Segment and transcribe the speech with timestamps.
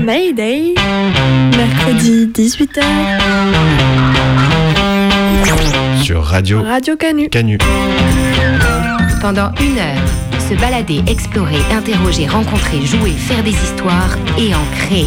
[0.00, 0.74] Mayday,
[1.56, 2.82] mercredi 18h,
[6.02, 7.28] Sur Radio Radio Canu.
[7.28, 7.58] Canu.
[9.20, 15.06] Pendant une heure, se balader, explorer, interroger, rencontrer, jouer, faire des histoires et en créer.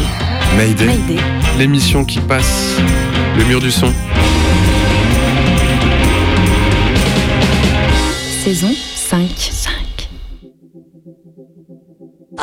[0.58, 0.86] Mayday.
[0.86, 1.22] Mayday.
[1.58, 2.78] L'émission qui passe
[3.38, 3.92] le mur du son.
[8.44, 9.77] Saison 5.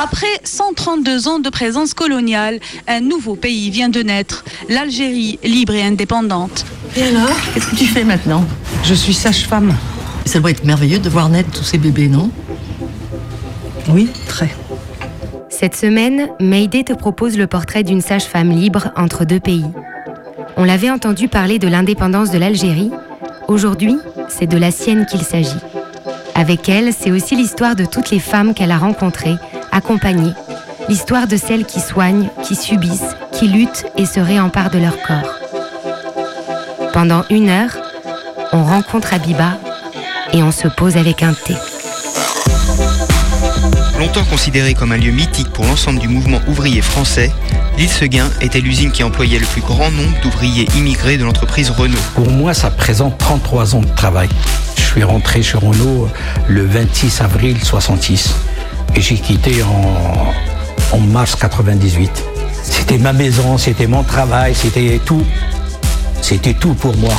[0.05, 5.81] Après 132 ans de présence coloniale, un nouveau pays vient de naître, l'Algérie libre et
[5.81, 6.63] indépendante.
[6.95, 7.35] Et alors?
[7.55, 8.45] Qu'est-ce que tu fais maintenant?
[8.83, 9.73] Je suis sage-femme.
[10.27, 12.29] Ça doit être merveilleux de voir naître tous ces bébés, non?
[13.89, 14.55] Oui, très.
[15.49, 19.65] Cette semaine, Mayday te propose le portrait d'une sage-femme libre entre deux pays.
[20.55, 22.91] On l'avait entendu parler de l'indépendance de l'Algérie.
[23.47, 23.97] Aujourd'hui,
[24.29, 25.49] c'est de la sienne qu'il s'agit.
[26.35, 29.37] Avec elle, c'est aussi l'histoire de toutes les femmes qu'elle a rencontrées,
[29.75, 30.33] accompagnées.
[30.87, 35.39] L'histoire de celles qui soignent, qui subissent, qui luttent et se réemparent de leur corps.
[36.93, 37.75] Pendant une heure,
[38.53, 39.57] on rencontre Abiba
[40.31, 41.55] et on se pose avec un thé.
[43.99, 47.31] Longtemps considéré comme un lieu mythique pour l'ensemble du mouvement ouvrier français,
[47.77, 51.97] l'île Seguin était l'usine qui employait le plus grand nombre d'ouvriers immigrés de l'entreprise Renault.
[52.13, 54.29] Pour moi, ça présente 33 ans de travail.
[54.77, 56.07] Je suis rentré chez Renault
[56.47, 58.35] le 26 avril 66
[58.95, 62.11] et j'ai quitté en, en mars 98.
[62.63, 65.23] C'était ma maison, c'était mon travail, c'était tout.
[66.21, 67.13] C'était tout pour moi.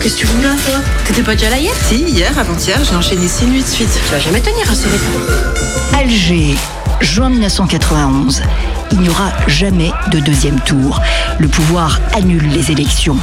[0.00, 0.80] Qu'est-ce que tu là, toi?
[1.06, 1.72] T'étais pas déjà là hier?
[1.88, 3.88] Si, hier, avant-hier, j'ai enchaîné 6 nuits de suite.
[4.06, 5.96] Tu vas jamais tenir à ce rythme.
[5.96, 6.56] Alger,
[7.02, 8.42] juin 1991.
[8.92, 11.00] Il n'y aura jamais de deuxième tour.
[11.38, 13.16] Le pouvoir annule les élections.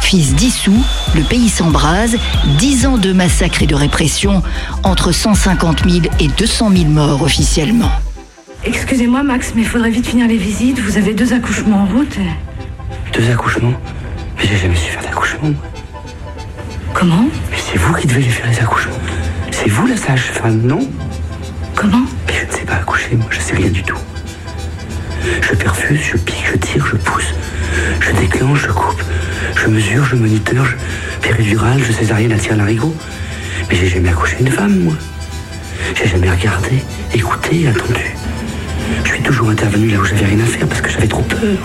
[0.00, 0.84] Fils dissous,
[1.14, 2.16] le pays s'embrase.
[2.58, 4.42] Dix ans de massacres et de répression,
[4.82, 7.90] entre 150 000 et 200 000 morts officiellement.
[8.64, 10.78] Excusez-moi Max, mais il faudrait vite finir les visites.
[10.78, 12.16] Vous avez deux accouchements en route.
[13.12, 13.74] Deux accouchements?
[14.38, 15.48] Mais j'ai jamais su faire d'accouchement.
[15.48, 15.62] moi.
[16.94, 17.24] Comment?
[17.50, 18.94] Mais c'est vous qui devez les faire les accouchements.
[19.50, 20.80] C'est vous la sage-femme, non?
[21.74, 22.04] Comment?
[22.64, 23.98] Sais pas accoucher, moi, je sais rien du tout.
[25.42, 27.34] Je perfuse, je pique, je tire, je pousse,
[28.00, 29.02] je déclenche, je coupe,
[29.56, 30.74] je mesure, je moniteur, je
[31.20, 32.94] péridurale, je césarienne à tir larigot.
[33.68, 34.94] Mais j'ai jamais accouché une femme, moi.
[35.94, 36.82] J'ai jamais regardé,
[37.14, 38.14] écouté, attendu.
[39.04, 41.58] Je suis toujours intervenu là où j'avais rien à faire parce que j'avais trop peur.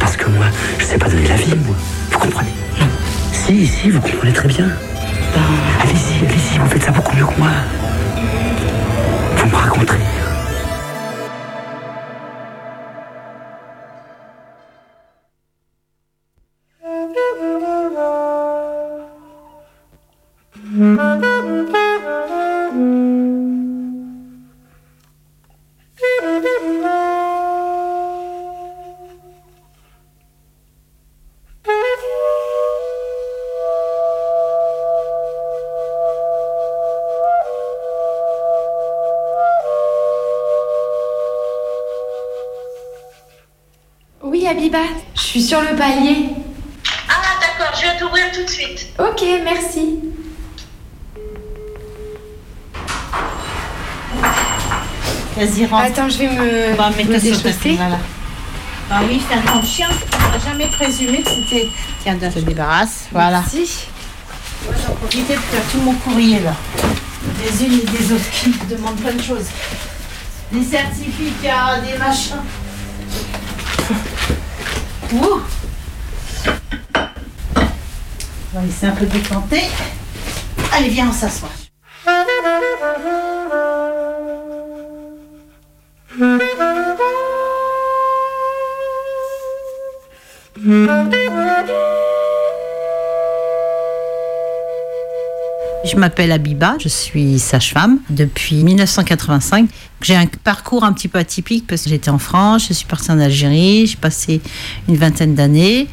[0.00, 0.46] Parce que moi,
[0.78, 1.76] je sais pas donner la vie, moi.
[2.10, 2.50] Vous comprenez?
[2.80, 2.86] Non.
[3.32, 4.68] Si, si, vous comprenez très bien.
[5.82, 7.50] Allez-y, allez-y, vous faites ça beaucoup mieux que moi.
[9.36, 10.15] Vous me raconterez.
[45.46, 46.30] Sur le palier.
[47.08, 48.88] Ah, d'accord, je vais t'ouvrir tout de suite.
[48.98, 50.00] Ok, merci.
[55.36, 55.84] Vas-y, rentre.
[55.84, 57.98] Attends, je vais me, On va mettre me sur ta voilà.
[58.90, 59.88] Ah oui, c'est un grand chien.
[59.88, 61.68] On n'a jamais présumé que c'était.
[62.02, 63.06] Tiens, de se débarrasse.
[63.12, 63.42] Voilà.
[63.42, 63.86] Merci.
[64.64, 66.54] Moi, j'en profitais de faire tout mon courrier là.
[67.38, 69.46] Des unes et des autres qui me demandent plein de choses.
[70.50, 72.42] Des certificats, des machins.
[75.14, 75.40] Ouh.
[78.54, 79.62] On va laisser un peu décanter.
[80.72, 81.50] Allez, viens, on s'assoit.
[95.86, 99.68] Je m'appelle Abiba, je suis sage-femme depuis 1985.
[100.02, 103.12] J'ai un parcours un petit peu atypique parce que j'étais en France, je suis partie
[103.12, 104.40] en Algérie, j'ai passé
[104.88, 105.86] une vingtaine d'années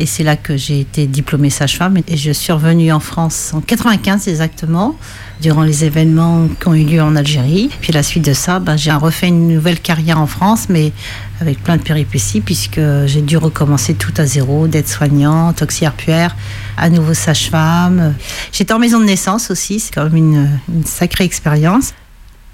[0.00, 3.60] et c'est là que j'ai été diplômée sage-femme et je suis revenue en France en
[3.60, 4.96] 95 exactement
[5.40, 7.70] durant les événements qui ont eu lieu en Algérie.
[7.80, 10.92] Puis à la suite de ça, ben, j'ai refait une nouvelle carrière en France, mais
[11.40, 16.36] avec plein de péripéties, puisque j'ai dû recommencer tout à zéro, d'être soignante, auxiliaire
[16.76, 18.14] à nouveau sage-femme.
[18.52, 20.16] J'étais en maison de naissance aussi, c'est quand même
[20.68, 21.92] une sacrée expérience.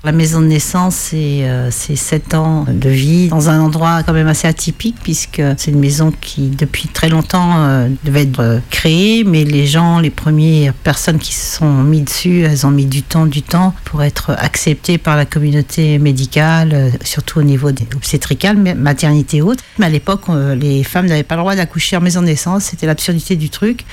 [0.04, 4.12] La maison de naissance, c'est euh, c'est sept ans de vie dans un endroit quand
[4.12, 8.58] même assez atypique, puisque c'est une maison qui, depuis très longtemps, euh, devait être euh,
[8.68, 12.84] créée, mais les gens, les premières personnes qui se sont mis dessus, elles ont mis
[12.84, 17.72] du temps, du temps pour être acceptées par la communauté médicale, euh, surtout au niveau
[17.72, 19.60] des obstétricales, maternité haute.
[19.78, 22.64] Mais à l'époque, euh, les femmes n'avaient pas le droit d'accoucher en maison de naissance,
[22.64, 23.86] c'était l'absurdité du truc.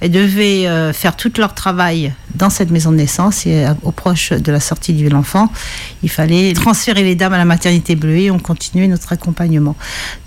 [0.00, 3.92] Elles devaient euh, faire tout leur travail dans cette maison de naissance et euh, au
[3.92, 5.50] proche de la sortie de l'enfant,
[6.02, 9.74] il fallait transférer les dames à la maternité bleue et on continuait notre accompagnement.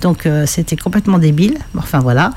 [0.02, 1.58] Donc euh, c'était complètement débile.
[1.78, 2.32] Enfin voilà.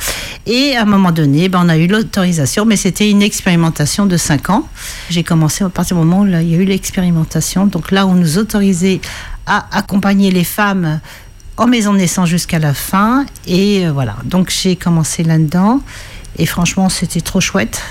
[0.47, 4.17] Et à un moment donné, ben, on a eu l'autorisation, mais c'était une expérimentation de
[4.17, 4.69] 5 ans.
[5.09, 7.67] J'ai commencé à partir du moment où il y a eu l'expérimentation.
[7.67, 9.01] Donc là, on nous autorisait
[9.47, 11.01] à accompagner les femmes
[11.57, 13.25] en maison de naissance jusqu'à la fin.
[13.47, 14.17] Et voilà.
[14.25, 15.81] Donc j'ai commencé là-dedans.
[16.39, 17.83] Et franchement, c'était trop chouette.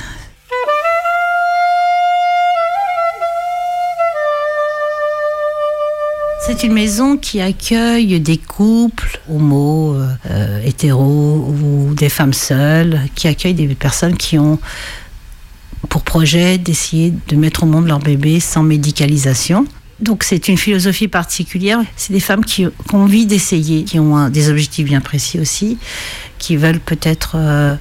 [6.44, 13.28] C'est une maison qui accueille des couples homo, euh, hétéros ou des femmes seules, qui
[13.28, 14.60] accueille des personnes qui ont
[15.88, 19.66] pour projet d'essayer de mettre au monde leur bébé sans médicalisation.
[20.02, 21.80] Donc c'est une philosophie particulière.
[21.96, 25.78] C'est des femmes qui, ont envie d'essayer, qui ont des objectifs bien précis aussi,
[26.40, 27.76] qui veulent peut-être euh,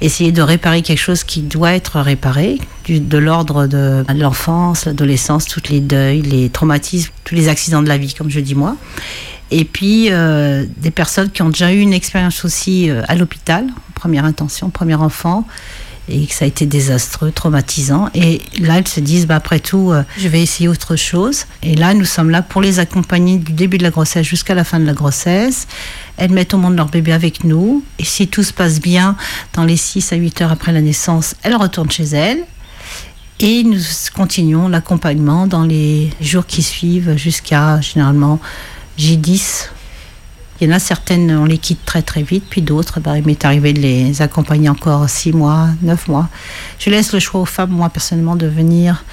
[0.00, 2.58] essayer de réparer quelque chose qui doit être réparé,
[2.88, 7.98] de l'ordre de l'enfance, l'adolescence, tous les deuils, les traumatismes, tous les accidents de la
[7.98, 8.76] vie, comme je dis moi.
[9.50, 13.66] Et puis euh, des personnes qui ont déjà eu une expérience aussi euh, à l'hôpital,
[13.94, 15.46] première intention, premier enfant,
[16.08, 18.08] et que ça a été désastreux, traumatisant.
[18.14, 21.46] Et là, elles se disent, bah, après tout, euh, je vais essayer autre chose.
[21.62, 24.64] Et là, nous sommes là pour les accompagner du début de la grossesse jusqu'à la
[24.64, 25.66] fin de la grossesse.
[26.16, 27.82] Elles mettent au monde leur bébé avec nous.
[27.98, 29.16] Et si tout se passe bien,
[29.54, 32.44] dans les 6 à 8 heures après la naissance, elles retournent chez elles.
[33.40, 33.80] Et nous
[34.14, 38.40] continuons l'accompagnement dans les jours qui suivent jusqu'à généralement
[38.98, 39.70] J10.
[40.60, 43.26] Il y en a certaines, on les quitte très très vite, puis d'autres, bah, il
[43.26, 46.28] m'est arrivé de les accompagner encore 6 mois, 9 mois.
[46.78, 49.04] Je laisse le choix aux femmes, moi personnellement, de venir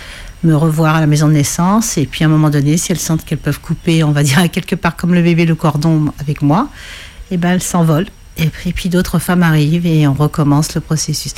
[0.43, 1.97] me revoir à la maison de naissance.
[1.97, 4.49] Et puis à un moment donné, si elles sentent qu'elles peuvent couper, on va dire
[4.51, 6.69] quelque part comme le bébé le cordon avec moi,
[7.31, 8.07] et ben elles s'envolent.
[8.37, 11.33] Et puis, d'autres femmes arrivent et on recommence le processus.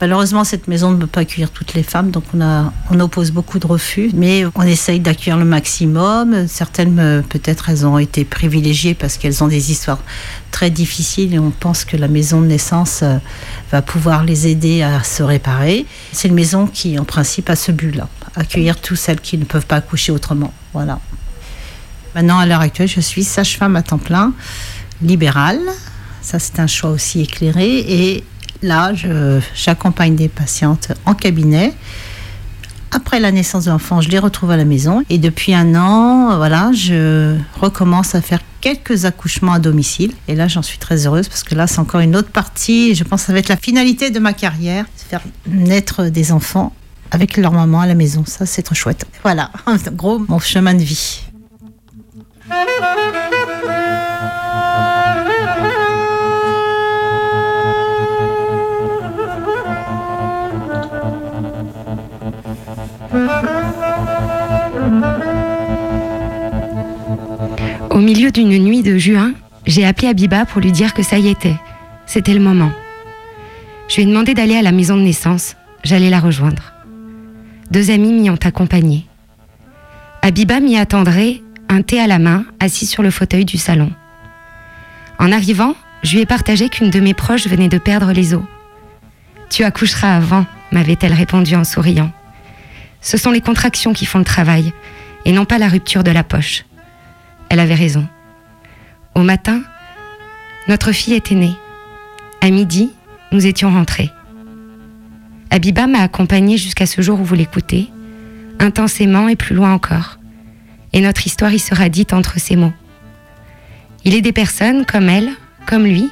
[0.00, 3.32] Malheureusement, cette maison ne peut pas accueillir toutes les femmes, donc on, a, on oppose
[3.32, 6.46] beaucoup de refus, mais on essaye d'accueillir le maximum.
[6.46, 9.98] Certaines, euh, peut-être, elles ont été privilégiées parce qu'elles ont des histoires
[10.52, 13.18] très difficiles et on pense que la maison de naissance euh,
[13.72, 15.84] va pouvoir les aider à se réparer.
[16.12, 19.66] C'est une maison qui, en principe, a ce but-là, accueillir toutes celles qui ne peuvent
[19.66, 20.52] pas accoucher autrement.
[20.72, 21.00] Voilà.
[22.14, 24.32] Maintenant, à l'heure actuelle, je suis sage-femme à temps plein,
[25.02, 25.60] libérale.
[26.26, 27.78] Ça, c'est un choix aussi éclairé.
[27.78, 28.24] Et
[28.60, 28.90] là,
[29.54, 31.72] j'accompagne des patientes en cabinet.
[32.90, 35.04] Après la naissance de l'enfant, je les retrouve à la maison.
[35.08, 40.14] Et depuis un an, voilà, je recommence à faire quelques accouchements à domicile.
[40.26, 42.96] Et là, j'en suis très heureuse parce que là, c'est encore une autre partie.
[42.96, 46.72] Je pense que ça va être la finalité de ma carrière, faire naître des enfants
[47.12, 48.24] avec leur maman à la maison.
[48.26, 49.06] Ça, c'est trop chouette.
[49.22, 51.20] Voilà, en gros, mon chemin de vie.
[67.90, 69.32] Au milieu d'une nuit de juin,
[69.66, 71.56] j'ai appelé Abiba pour lui dire que ça y était.
[72.06, 72.70] C'était le moment.
[73.88, 75.56] Je lui ai demandé d'aller à la maison de naissance.
[75.84, 76.72] J'allais la rejoindre.
[77.70, 79.06] Deux amis m'y ont accompagnée.
[80.22, 83.90] Abiba m'y attendrait, un thé à la main, assis sur le fauteuil du salon.
[85.18, 88.42] En arrivant, je lui ai partagé qu'une de mes proches venait de perdre les os.
[89.50, 92.10] Tu accoucheras avant, m'avait-elle répondu en souriant.
[93.06, 94.72] Ce sont les contractions qui font le travail,
[95.24, 96.64] et non pas la rupture de la poche.
[97.48, 98.04] Elle avait raison.
[99.14, 99.62] Au matin,
[100.66, 101.54] notre fille était née.
[102.40, 102.90] À midi,
[103.30, 104.10] nous étions rentrés.
[105.50, 107.88] Abiba m'a accompagnée jusqu'à ce jour où vous l'écoutez,
[108.58, 110.18] intensément et plus loin encore.
[110.92, 112.74] Et notre histoire y sera dite entre ces mots.
[114.04, 115.30] Il est des personnes comme elle,
[115.64, 116.10] comme lui,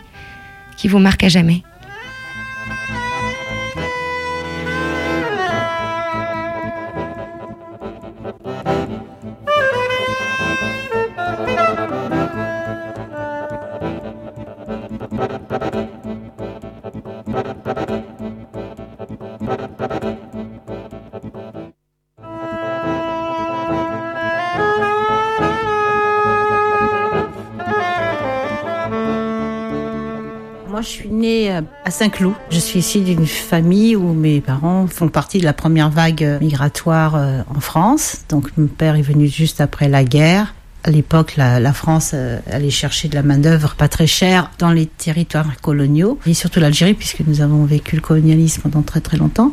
[0.77, 1.65] qui vous marquent à jamais.
[31.95, 32.35] Saint-Cloud.
[32.51, 37.15] Je suis issue d'une famille où mes parents font partie de la première vague migratoire
[37.15, 38.23] euh, en France.
[38.29, 40.55] Donc mon père est venu juste après la guerre.
[40.83, 44.73] À l'époque, la, la France euh, allait chercher de la main-d'œuvre pas très chère dans
[44.73, 49.17] les territoires coloniaux, et surtout l'Algérie, puisque nous avons vécu le colonialisme pendant très très
[49.17, 49.53] longtemps.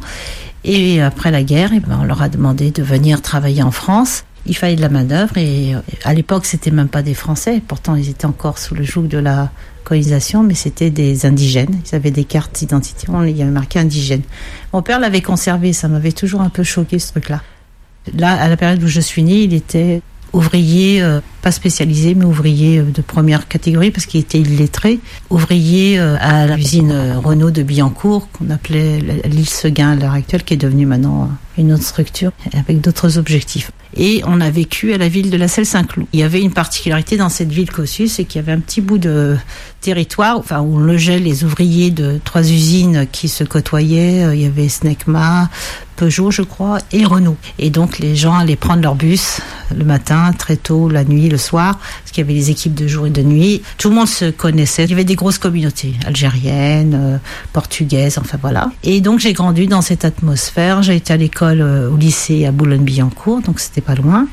[0.63, 4.23] Et après la guerre, eh ben, on leur a demandé de venir travailler en France.
[4.47, 7.61] Il fallait de la main-d'œuvre, et euh, à l'époque, c'était même pas des Français.
[7.67, 9.51] Pourtant, ils étaient encore sous le joug de la
[9.83, 11.79] colonisation, mais c'était des indigènes.
[11.91, 14.21] Ils avaient des cartes d'identité, il y avait marqué indigène.
[14.73, 17.41] Mon père l'avait conservé, ça m'avait toujours un peu choqué ce truc-là.
[18.17, 20.01] Là, à la période où je suis née, il était
[20.33, 24.99] ouvrier, euh, pas spécialisé, mais ouvrier euh, de première catégorie parce qu'il était illettré.
[25.29, 30.13] Ouvrier euh, à l'usine euh, Renault de Billancourt, qu'on appelait la- l'île Seguin à l'heure
[30.13, 33.71] actuelle, qui est devenue maintenant une autre structure avec d'autres objectifs.
[33.97, 36.07] Et on a vécu à la ville de la Selle-Saint-Cloud.
[36.13, 38.79] Il y avait une particularité dans cette ville Cossus, c'est qu'il y avait un petit
[38.79, 39.35] bout de
[39.81, 44.23] territoire, enfin où on logeait les ouvriers de trois usines qui se côtoyaient.
[44.23, 45.49] Euh, Il y avait Snecma,
[45.95, 47.35] Peugeot, je crois, et Renault.
[47.57, 49.41] Et donc les gens allaient prendre leur bus
[49.75, 52.87] le matin, très tôt, la nuit, le soir, parce qu'il y avait les équipes de
[52.87, 53.63] jour et de nuit.
[53.77, 54.83] Tout le monde se connaissait.
[54.85, 57.17] Il y avait des grosses communautés algériennes, euh,
[57.51, 58.71] portugaises, enfin voilà.
[58.83, 60.83] Et donc j'ai grandi dans cette atmosphère.
[60.83, 64.27] J'ai été à l'école, euh, au lycée à Boulogne-Billancourt, donc c'était pas loin.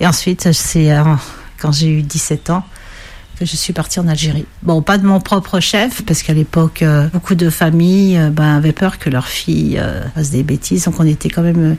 [0.00, 0.90] Et ensuite, c'est
[1.58, 2.64] quand j'ai eu 17 ans
[3.44, 4.46] je suis partie en Algérie.
[4.62, 8.56] Bon, pas de mon propre chef, parce qu'à l'époque, euh, beaucoup de familles euh, ben,
[8.56, 10.84] avaient peur que leurs filles euh, fassent des bêtises.
[10.84, 11.76] Donc on était quand même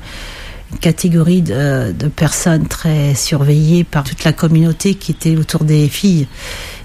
[0.72, 6.28] une catégorie de, personnes très surveillées par toute la communauté qui était autour des filles.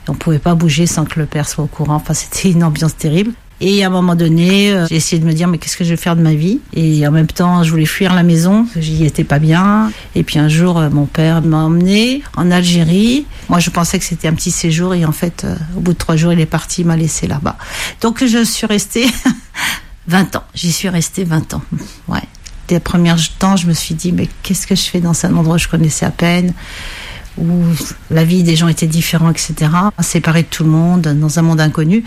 [0.09, 1.97] On pouvait pas bouger sans que le père soit au courant.
[1.97, 3.33] Enfin, c'était une ambiance terrible.
[3.61, 5.91] Et à un moment donné, euh, j'ai essayé de me dire mais qu'est-ce que je
[5.91, 6.61] vais faire de ma vie?
[6.75, 9.91] Et en même temps, je voulais fuir la maison, j'y étais pas bien.
[10.15, 13.27] Et puis un jour, euh, mon père m'a emmené en Algérie.
[13.49, 15.99] Moi, je pensais que c'était un petit séjour et en fait, euh, au bout de
[15.99, 17.57] trois jours, il est parti, il m'a laissé là-bas.
[18.01, 19.07] Donc je suis restée
[20.07, 20.45] 20 ans.
[20.55, 21.63] J'y suis restée 20 ans.
[22.07, 22.23] Ouais.
[22.69, 25.35] Dès le premier temps, je me suis dit mais qu'est-ce que je fais dans un
[25.35, 26.53] endroit que je connaissais à peine
[27.41, 27.63] où
[28.11, 29.71] la vie des gens était différente, etc.
[30.01, 32.05] Séparé de tout le monde, dans un monde inconnu.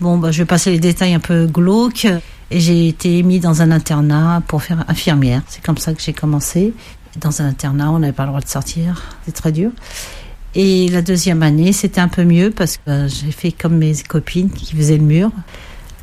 [0.00, 2.06] Bon, bah, je vais passer les détails un peu glauques.
[2.50, 5.42] Et j'ai été mis dans un internat pour faire infirmière.
[5.48, 6.74] C'est comme ça que j'ai commencé.
[7.20, 9.02] Dans un internat, on n'avait pas le droit de sortir.
[9.24, 9.70] C'est très dur.
[10.54, 13.94] Et la deuxième année, c'était un peu mieux parce que euh, j'ai fait comme mes
[14.08, 15.30] copines qui faisaient le mur.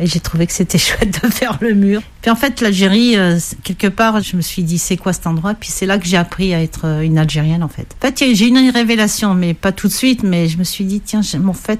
[0.01, 2.01] Et j'ai trouvé que c'était chouette de faire le mur.
[2.21, 5.53] Puis en fait, l'Algérie, euh, quelque part, je me suis dit, c'est quoi cet endroit?
[5.53, 7.87] Puis c'est là que j'ai appris à être euh, une Algérienne, en fait.
[8.01, 10.85] En fait, j'ai eu une révélation, mais pas tout de suite, mais je me suis
[10.85, 11.21] dit, tiens,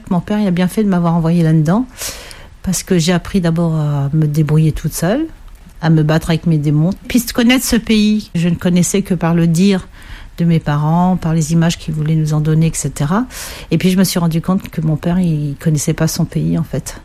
[0.10, 1.86] mon père, il a bien fait de m'avoir envoyé là-dedans.
[2.64, 5.26] Parce que j'ai appris d'abord à me débrouiller toute seule,
[5.82, 6.92] à me battre avec mes démons.
[7.08, 9.88] Puis de connaître ce pays, je ne connaissais que par le dire
[10.38, 12.92] de mes parents, par les images qu'ils voulaient nous en donner, etc.
[13.72, 16.58] Et puis je me suis rendu compte que mon père, il connaissait pas son pays,
[16.60, 17.02] en fait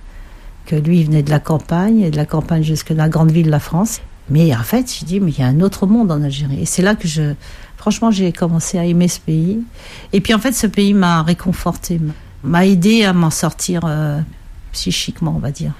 [0.67, 3.47] que lui, venait de la campagne, et de la campagne jusque dans la grande ville
[3.47, 4.01] de la France.
[4.29, 6.61] Mais en fait, je dis, mais il y a un autre monde en Algérie.
[6.61, 7.35] Et c'est là que je,
[7.77, 9.61] franchement, j'ai commencé à aimer ce pays.
[10.13, 12.01] Et puis en fait, ce pays m'a réconforté,
[12.43, 14.21] m'a aidé à m'en sortir euh,
[14.73, 15.73] psychiquement, on va dire.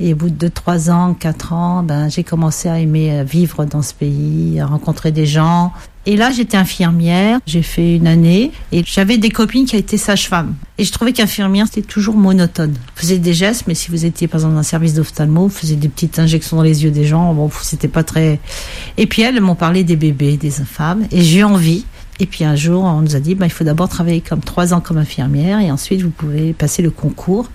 [0.00, 3.64] Et au bout de 3 ans, 4 ans, ben, j'ai commencé à aimer euh, vivre
[3.64, 5.72] dans ce pays, à rencontrer des gens.
[6.04, 10.56] Et là, j'étais infirmière, j'ai fait une année, et j'avais des copines qui étaient sages-femmes.
[10.78, 12.72] Et je trouvais qu'infirmière, c'était toujours monotone.
[12.72, 15.48] Vous faisiez des gestes, mais si vous étiez, par exemple, dans un service d'ophtalmo, vous
[15.48, 18.40] faisiez des petites injections dans les yeux des gens, bon, c'était pas très...
[18.96, 21.84] Et puis elles m'ont parlé des bébés, des femmes, et j'ai envie.
[22.18, 24.74] Et puis un jour, on nous a dit, bah, il faut d'abord travailler comme trois
[24.74, 27.48] ans comme infirmière, et ensuite vous pouvez passer le concours.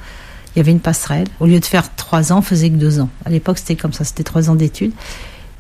[0.56, 1.28] Il y avait une passerelle.
[1.40, 3.10] Au lieu de faire trois ans, on faisait que deux ans.
[3.26, 4.94] À l'époque, c'était comme ça, c'était trois ans d'études.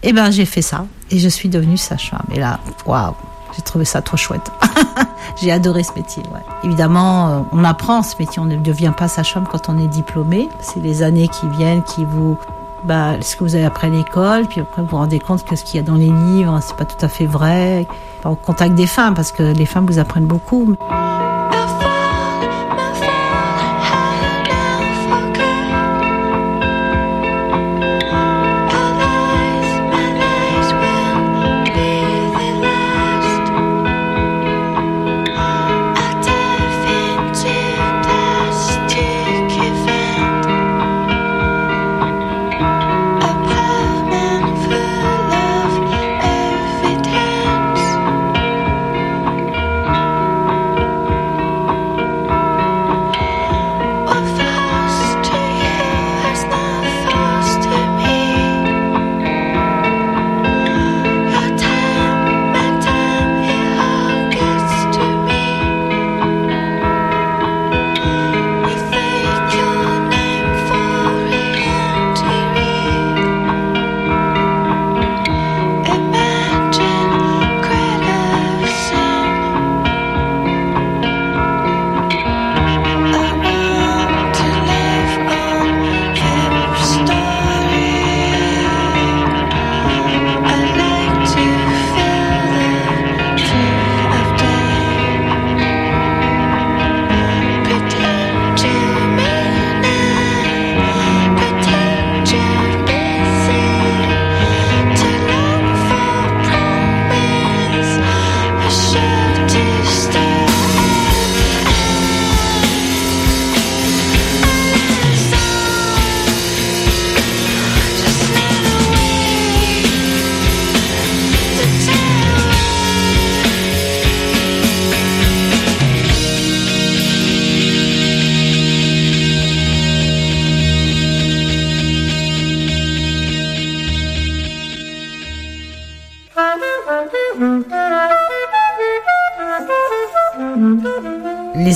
[0.03, 2.25] Et ben, j'ai fait ça, et je suis devenue sage-femme.
[2.33, 3.13] Et là, waouh,
[3.55, 4.51] j'ai trouvé ça trop chouette.
[5.41, 6.23] j'ai adoré ce métier.
[6.31, 6.41] Ouais.
[6.63, 10.47] Évidemment, euh, on apprend ce métier, on ne devient pas sage-femme quand on est diplômé.
[10.61, 12.37] C'est les années qui viennent qui vous
[12.83, 15.55] bah, ce que vous avez appris à l'école, puis après vous vous rendez compte que
[15.55, 17.87] ce qu'il y a dans les livres, c'est pas tout à fait vrai.
[18.23, 20.75] Au contact des femmes, parce que les femmes vous apprennent beaucoup.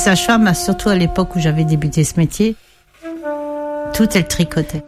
[0.02, 2.56] Sages-femmes, surtout à l'époque où j'avais débuté ce métier,
[3.94, 4.84] tout elles tricotaient.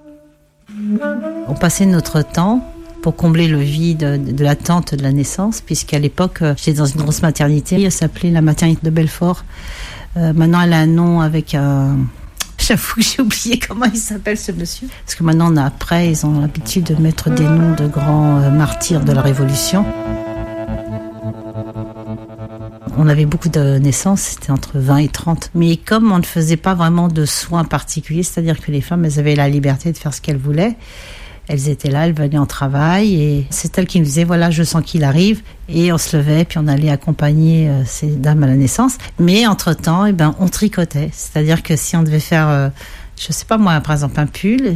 [1.48, 2.68] On passait notre temps
[3.04, 7.02] pour combler le vide de l'attente de la naissance, puisqu'à l'époque, euh, j'étais dans une
[7.02, 7.80] grosse maternité.
[7.80, 9.44] Elle s'appelait la maternité de Belfort.
[10.18, 11.98] Euh, maintenant, elle a un nom avec un.
[12.58, 14.88] J'avoue que j'ai oublié comment il s'appelle ce monsieur.
[15.06, 18.38] Parce que maintenant, on a, après, ils ont l'habitude de mettre des noms de grands
[18.38, 19.86] euh, martyrs de la Révolution.
[22.96, 25.50] On avait beaucoup de naissances, c'était entre 20 et 30.
[25.56, 29.20] Mais comme on ne faisait pas vraiment de soins particuliers, c'est-à-dire que les femmes, elles
[29.20, 30.76] avaient la liberté de faire ce qu'elles voulaient,
[31.48, 34.64] elles étaient là, elles venaient en travail et c'est elles qui nous disaient voilà, je
[34.64, 38.48] sens qu'il arrive et on se levait puis on allait accompagner euh, ces dames à
[38.48, 38.98] la naissance.
[39.20, 42.70] Mais entre-temps, eh ben on tricotait, c'est-à-dire que si on devait faire euh,
[43.18, 44.76] je sais pas moi par exemple un pull,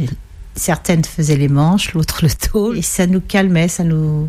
[0.56, 4.28] certaines faisaient les manches, l'autre le dos et ça nous calmait, ça nous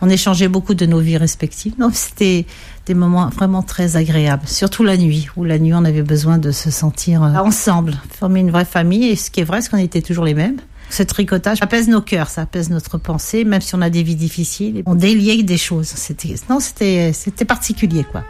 [0.00, 1.74] on échangeait beaucoup de nos vies respectives.
[1.78, 2.46] Non, c'était
[2.86, 6.52] des moments vraiment très agréables, surtout la nuit, où la nuit on avait besoin de
[6.52, 9.08] se sentir euh, ensemble, former une vraie famille.
[9.08, 10.58] Et ce qui est vrai, c'est qu'on était toujours les mêmes.
[10.88, 14.14] Ce tricotage apaise nos cœurs, ça apaise notre pensée, même si on a des vies
[14.14, 14.82] difficiles.
[14.86, 15.88] On déliait des choses.
[15.88, 18.22] C'était, non, c'était, c'était particulier, quoi.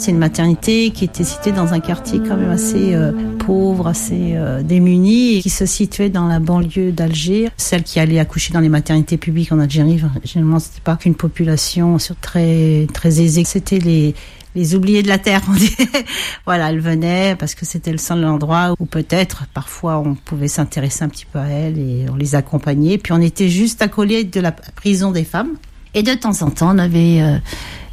[0.00, 4.32] C'est une maternité qui était située dans un quartier quand même assez euh, pauvre, assez
[4.32, 7.50] euh, démuni, qui se situait dans la banlieue d'Alger.
[7.58, 11.98] Celle qui allait accoucher dans les maternités publiques en Algérie, généralement, c'était pas qu'une population
[12.22, 13.44] très très aisée.
[13.44, 14.14] C'était les
[14.54, 15.42] les oubliés de la terre,
[16.46, 21.04] voilà, elle venait parce que c'était le seul endroit où peut-être parfois on pouvait s'intéresser
[21.04, 22.96] un petit peu à elle et on les accompagnait.
[22.96, 25.56] Puis on était juste coller de la prison des femmes.
[25.94, 27.38] Et de temps en temps, on avait euh,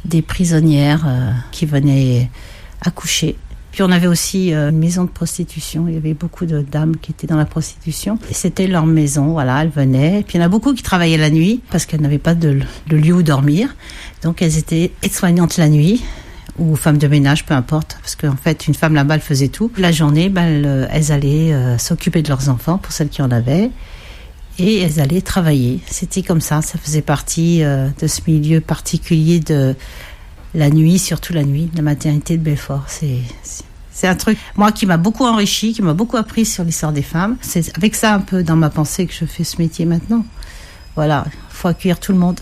[0.04, 2.30] des prisonnières euh, qui venaient
[2.80, 3.36] accoucher.
[3.72, 5.86] Puis on avait aussi euh, une maison de prostitution.
[5.88, 8.18] Il y avait beaucoup de dames qui étaient dans la prostitution.
[8.30, 10.22] C'était leur maison, voilà, elles venaient.
[10.26, 12.60] Puis il y en a beaucoup qui travaillaient la nuit parce qu'elles n'avaient pas de,
[12.88, 13.74] lieu où dormir.
[14.22, 16.02] Donc elles étaient aides-soignantes la nuit
[16.58, 19.70] ou femmes de ménage, peu importe, parce qu'en fait, une femme là-bas, elle faisait tout.
[19.76, 23.70] La journée, ben, elles, allaient s'occuper de leurs enfants, pour celles qui en avaient,
[24.58, 25.80] et elles allaient travailler.
[25.90, 29.74] C'était comme ça, ça faisait partie euh, de ce milieu particulier de
[30.54, 32.84] la nuit, surtout la nuit, la maternité de Belfort.
[32.88, 33.18] C'est
[33.98, 37.02] c'est un truc, moi, qui m'a beaucoup enrichi, qui m'a beaucoup appris sur l'histoire des
[37.02, 37.36] femmes.
[37.40, 40.24] C'est avec ça un peu dans ma pensée que je fais ce métier maintenant.
[40.94, 42.38] Voilà, faut accueillir tout le monde.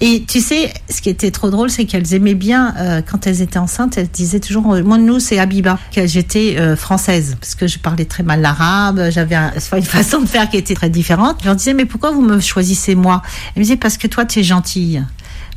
[0.00, 3.40] Et tu sais, ce qui était trop drôle, c'est qu'elles aimaient bien, euh, quand elles
[3.40, 7.54] étaient enceintes, elles disaient toujours, euh, moi, nous, c'est Habiba, que j'étais euh, française, parce
[7.54, 10.90] que je parlais très mal l'arabe, j'avais un, une façon de faire qui était très
[10.90, 11.38] différente.
[11.40, 13.22] Je leur disais, mais pourquoi vous me choisissez moi?
[13.54, 15.02] Elles me disaient, parce que toi, tu es gentille.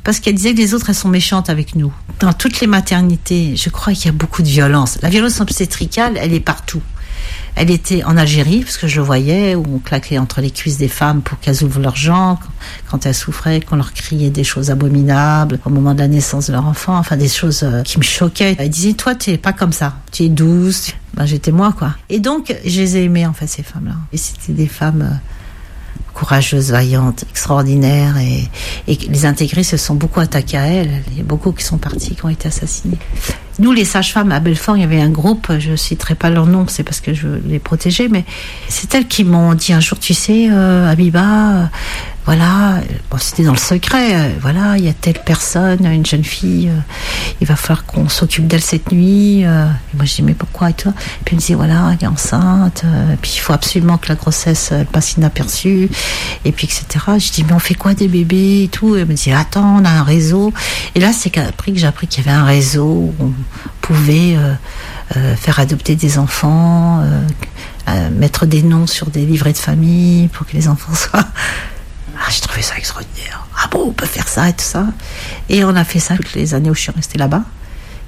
[0.05, 1.91] Parce qu'elle disait que les autres, elles sont méchantes avec nous.
[2.21, 4.97] Dans toutes les maternités, je crois qu'il y a beaucoup de violence.
[5.01, 6.81] La violence obstétricale, elle est partout.
[7.61, 10.87] Elle était en Algérie, parce que je voyais, où on claquait entre les cuisses des
[10.87, 12.37] femmes pour qu'elles ouvrent leurs jambes,
[12.89, 16.53] quand elles souffraient, qu'on leur criait des choses abominables au moment de la naissance de
[16.53, 18.55] leur enfant, enfin des choses euh, qui me choquaient.
[18.57, 20.93] Elle disait, toi, tu es pas comme ça, tu es douce.
[21.15, 21.95] Ben, j'étais moi, quoi.
[22.07, 23.95] Et donc, je les ai aimées, en fait, ces femmes-là.
[24.13, 25.15] Et c'était des femmes euh,
[26.13, 28.17] courageuses, vaillantes, extraordinaires.
[28.19, 28.47] Et,
[28.87, 31.03] et les intégrés se sont beaucoup attaqués à elles.
[31.11, 32.99] Il y a beaucoup qui sont partis, qui ont été assassinés.
[33.59, 36.65] Nous, les sages-femmes à Belfort, il y avait un groupe, je citerai pas leur nom,
[36.67, 38.23] c'est parce que je les protégeais, mais
[38.69, 41.69] c'est elles qui m'ont dit un jour, tu sais, euh, Abiba,
[42.29, 42.81] voilà,
[43.17, 46.79] c'était dans le secret, euh, voilà, il y a telle personne, une jeune fille, euh,
[47.41, 49.47] il va falloir qu'on s'occupe d'elle cette nuit.
[49.47, 49.65] euh.
[49.65, 50.91] Et moi, je dis, mais pourquoi et toi?
[50.91, 54.09] Et puis, elle me dit, voilà, elle est enceinte, et puis il faut absolument que
[54.09, 55.89] la grossesse passe inaperçue,
[56.45, 57.03] et puis etc.
[57.17, 58.95] Je dis, mais on fait quoi des bébés et tout?
[58.95, 60.53] Et elle me dit, attends, on a un réseau.
[60.93, 63.33] Et là, c'est qu'après que j'ai appris qu'il y avait un réseau où on
[63.81, 64.37] pouvait
[65.35, 67.03] faire adopter des enfants,
[68.11, 71.25] mettre des noms sur des livrets de famille pour que les enfants soient.
[72.19, 73.47] Ah, j'ai trouvé ça extraordinaire.
[73.57, 74.87] Ah bon, on peut faire ça et tout ça.
[75.47, 77.43] Et on a fait ça toutes les années où je suis restée là-bas.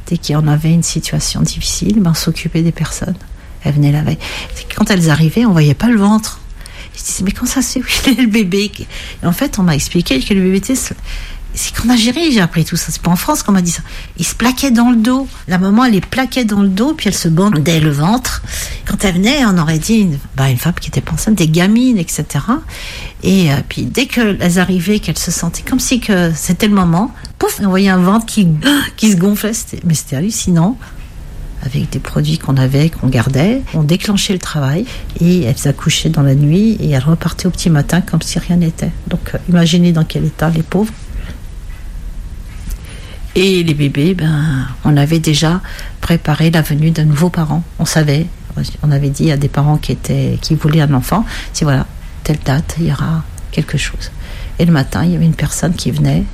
[0.08, 3.16] Dès qu'on avait une situation difficile, ben, on s'occupait des personnes.
[3.64, 4.18] Elles venaient la veille.
[4.56, 6.40] C'est Quand elles arrivaient, on voyait pas le ventre.
[6.94, 8.72] Je disais, mais comment ça fait Où est le bébé?
[9.24, 10.76] Et en fait, on m'a expliqué que le bébé était.
[11.54, 12.88] C'est qu'en Algérie, j'ai appris tout ça.
[12.90, 13.82] C'est pas en France qu'on m'a dit ça.
[14.18, 15.28] Il se plaquait dans le dos.
[15.48, 18.42] La maman, elle les plaquait dans le dos, puis elle se bandait le ventre.
[18.86, 21.98] Quand elle venait, on aurait dit une, bah, une femme qui était enceinte, des gamines,
[21.98, 22.26] etc.
[23.24, 27.14] Et euh, puis dès qu'elles arrivaient, qu'elles se sentaient comme si que c'était le moment,
[27.38, 28.48] pouf, on voyait un ventre qui,
[28.98, 29.52] qui se gonflait.
[29.84, 30.78] Mais c'était hallucinant
[31.64, 33.62] avec des produits qu'on avait, qu'on gardait.
[33.74, 34.86] On déclenchait le travail
[35.20, 38.58] et elles accouchaient dans la nuit et elles repartaient au petit matin comme si rien
[38.58, 38.92] n'était.
[39.08, 40.94] Donc euh, imaginez dans quel état les pauvres.
[43.36, 45.62] Et les bébés, ben, on avait déjà
[46.02, 47.64] préparé la venue d'un nouveau parent.
[47.80, 48.28] On savait,
[48.84, 51.86] on avait dit à des parents qui étaient, qui voulaient un enfant, si voilà,
[52.24, 54.12] telle date, il y aura quelque chose.
[54.60, 56.26] Et le matin, il y avait une personne qui venait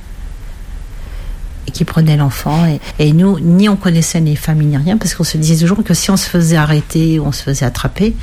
[1.66, 2.66] et qui prenait l'enfant.
[2.98, 5.94] Et, nous, ni on connaissait les familles ni rien, parce qu'on se disait toujours que
[5.94, 8.16] si on se faisait arrêter ou on se faisait attraper,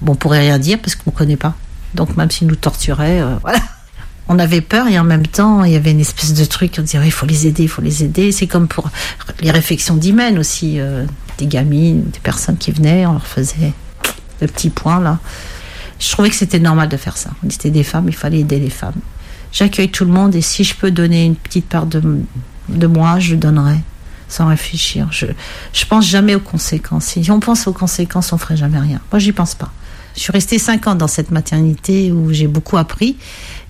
[0.00, 1.54] bon, on pourrait rien dire parce qu'on ne connaît pas.
[1.94, 3.58] Donc même s'ils nous torturaient, euh, voilà.
[4.28, 6.82] On avait peur et en même temps, il y avait une espèce de truc, on
[6.82, 8.32] disait, il faut les aider, il faut les aider.
[8.32, 8.88] C'est comme pour
[9.40, 11.04] les réflexions d'hymen aussi, euh,
[11.38, 13.72] des gamines, des personnes qui venaient, on leur faisait
[14.40, 15.18] le petit point là.
[15.98, 17.30] Je trouvais que c'était normal de faire ça.
[17.44, 19.00] On était des femmes, il fallait aider les femmes.
[19.52, 22.02] J'accueille tout le monde et si je peux donner une petite part de,
[22.68, 23.76] de moi, je donnerai
[24.28, 25.08] sans réfléchir.
[25.12, 25.26] Je,
[25.72, 27.04] je pense jamais aux conséquences.
[27.04, 29.00] Si on pense aux conséquences, on ferait jamais rien.
[29.12, 29.70] Moi, j'y pense pas.
[30.16, 33.16] Je suis restée cinq ans dans cette maternité où j'ai beaucoup appris,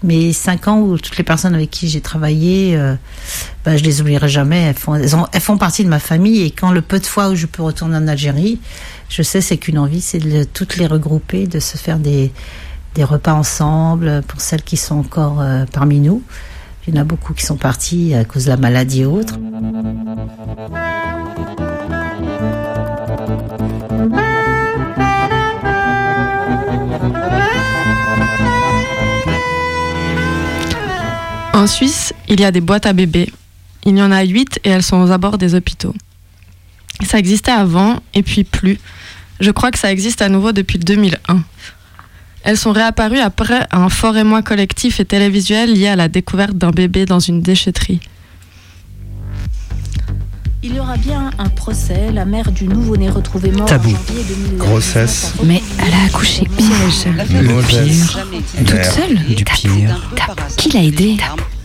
[0.04, 2.94] mais cinq ans où toutes les personnes avec qui j'ai travaillé, euh,
[3.64, 4.72] ben, je les oublierai jamais.
[5.32, 7.62] Elles font, partie de ma famille et quand le peu de fois où je peux
[7.62, 8.60] retourner en Algérie,
[9.08, 12.30] je sais c'est qu'une envie, c'est de toutes les regrouper, de se faire des,
[12.94, 16.22] des repas ensemble pour celles qui sont encore euh, parmi nous.
[16.86, 19.38] Il y en a beaucoup qui sont partis à cause de la maladie et autres.
[31.54, 33.32] En Suisse, il y a des boîtes à bébés.
[33.84, 35.94] Il y en a 8 et elles sont aux abords des hôpitaux.
[37.06, 38.80] Ça existait avant et puis plus.
[39.38, 41.44] Je crois que ça existe à nouveau depuis 2001.
[42.42, 46.72] Elles sont réapparues après un fort émoi collectif et télévisuel lié à la découverte d'un
[46.72, 48.00] bébé dans une déchetterie.
[50.66, 52.10] Il y aura bien un procès.
[52.10, 53.90] La mère du nouveau-né retrouvé mort Tabou.
[53.90, 54.56] en janvier 2000.
[54.56, 55.34] Grossesse.
[55.44, 57.04] Mais elle a accouché piège.
[57.28, 58.26] Le pire.
[58.64, 60.10] Toute seule Du pire.
[60.56, 61.18] Qui l'a aidée?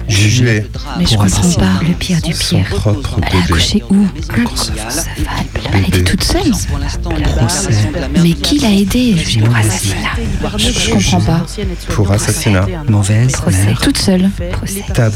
[0.10, 0.66] Jugé.
[0.98, 1.80] Mais je comprends pas.
[1.88, 2.76] Le pire du Son pire.
[2.76, 4.08] propre Elle a accouché où
[5.74, 6.52] Elle était toute seule.
[8.22, 10.58] Mais qui l'a aidée pour assassinat.
[10.58, 11.46] Je comprends pas.
[11.94, 12.66] Pour assassinat.
[12.88, 13.76] Mauvaise Procès.
[13.82, 14.30] Toute seule.
[14.54, 14.84] Procès.
[14.94, 15.16] Tabou.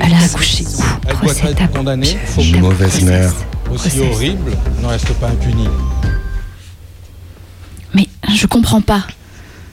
[0.00, 2.58] Elle a accouché où Elle doit Procès être tabou.
[2.58, 3.32] mauvaise mère.
[3.70, 5.68] aussi horrible ne reste pas impuni.
[7.94, 9.04] Mais je comprends pas.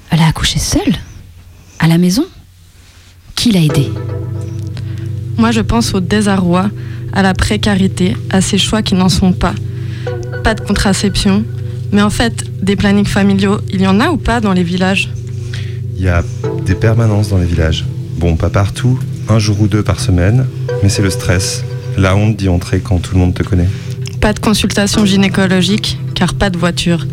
[0.10, 0.94] Elle a accouché seule
[1.80, 2.26] À la maison
[3.36, 3.90] Qui l'a aidée?
[5.42, 6.70] Moi, je pense au désarroi,
[7.14, 9.56] à la précarité, à ces choix qui n'en sont pas.
[10.44, 11.44] Pas de contraception,
[11.92, 15.10] mais en fait, des plannings familiaux, il y en a ou pas dans les villages?
[15.98, 16.24] Il y a
[16.64, 17.86] des permanences dans les villages.
[18.18, 19.00] Bon, pas partout,
[19.30, 20.46] un jour ou deux par semaine,
[20.84, 21.64] mais c'est le stress,
[21.98, 23.70] la honte d'y entrer quand tout le monde te connaît.
[24.20, 27.08] Pas de consultation gynécologique, car pas de voiture.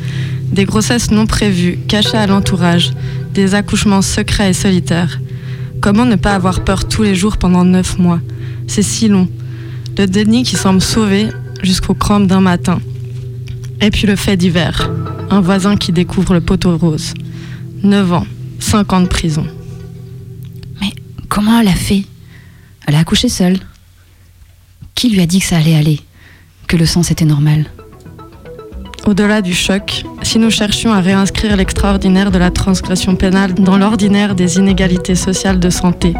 [0.52, 2.92] Des grossesses non prévues, cachées à l'entourage.
[3.32, 5.18] Des accouchements secrets et solitaires.
[5.80, 8.20] Comment ne pas avoir peur tous les jours pendant neuf mois?
[8.66, 9.28] C'est si long.
[9.96, 11.28] Le déni qui semble sauver
[11.62, 12.80] jusqu'aux crampes d'un matin.
[13.80, 14.90] Et puis le fait divers.
[15.30, 17.14] Un voisin qui découvre le poteau rose.
[17.82, 18.26] 9 ans,
[18.58, 19.46] 5 ans de prison.
[21.28, 22.04] Comment elle a fait?
[22.86, 23.58] Elle a accouché seule.
[24.94, 26.00] Qui lui a dit que ça allait aller?
[26.66, 27.66] Que le sang c'était normal?
[29.08, 34.34] Au-delà du choc, si nous cherchions à réinscrire l'extraordinaire de la transgression pénale dans l'ordinaire
[34.34, 36.12] des inégalités sociales de santé,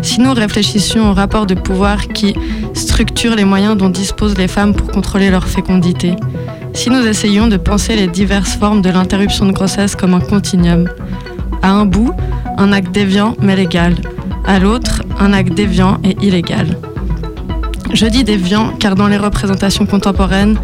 [0.00, 2.34] si nous réfléchissions au rapport de pouvoir qui
[2.72, 6.16] structure les moyens dont disposent les femmes pour contrôler leur fécondité,
[6.72, 10.88] si nous essayions de penser les diverses formes de l'interruption de grossesse comme un continuum,
[11.60, 12.14] à un bout,
[12.56, 13.96] un acte déviant mais légal,
[14.46, 16.78] à l'autre, un acte déviant et illégal.
[17.92, 20.56] Je dis déviant car dans les représentations contemporaines,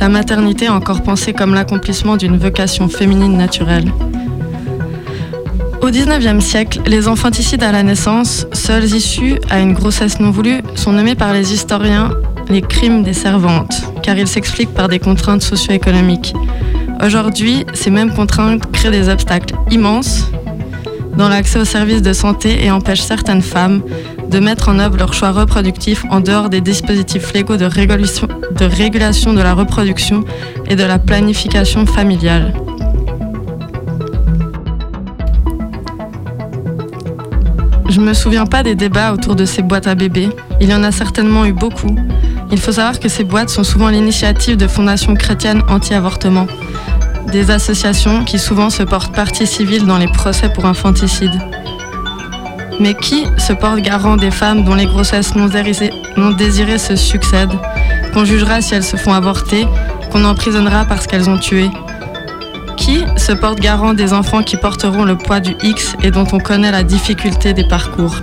[0.00, 3.92] la maternité encore pensée comme l'accomplissement d'une vocation féminine naturelle.
[5.80, 10.60] Au XIXe siècle, les infanticides à la naissance, seuls issus à une grossesse non voulue,
[10.74, 12.10] sont nommés par les historiens
[12.48, 16.34] les crimes des servantes, car ils s'expliquent par des contraintes socio-économiques.
[17.04, 20.30] Aujourd'hui, ces mêmes contraintes créent des obstacles immenses
[21.18, 23.82] dans l'accès aux services de santé et empêchent certaines femmes
[24.30, 29.42] de mettre en œuvre leurs choix reproductifs en dehors des dispositifs légaux de régulation de,
[29.42, 30.24] la reproduction
[30.66, 32.54] et de la planification familiale.
[37.88, 40.28] Je me souviens pas des débats autour de ces boîtes à bébés.
[40.60, 41.96] Il y en a certainement eu beaucoup.
[42.52, 46.46] Il faut savoir que ces boîtes sont souvent l'initiative de fondations chrétiennes anti-avortement,
[47.30, 51.32] des associations qui souvent se portent partie civile dans les procès pour infanticide.
[52.80, 55.46] Mais qui se porte garant des femmes dont les grossesses non
[56.30, 57.58] désirées, se succèdent,
[58.12, 59.66] qu'on jugera si elles se font avorter,
[60.10, 61.70] qu'on emprisonnera parce qu'elles ont tué?
[62.76, 66.38] Qui se porte garant des enfants qui porteront le poids du X et dont on
[66.38, 68.16] connaît la difficulté des parcours?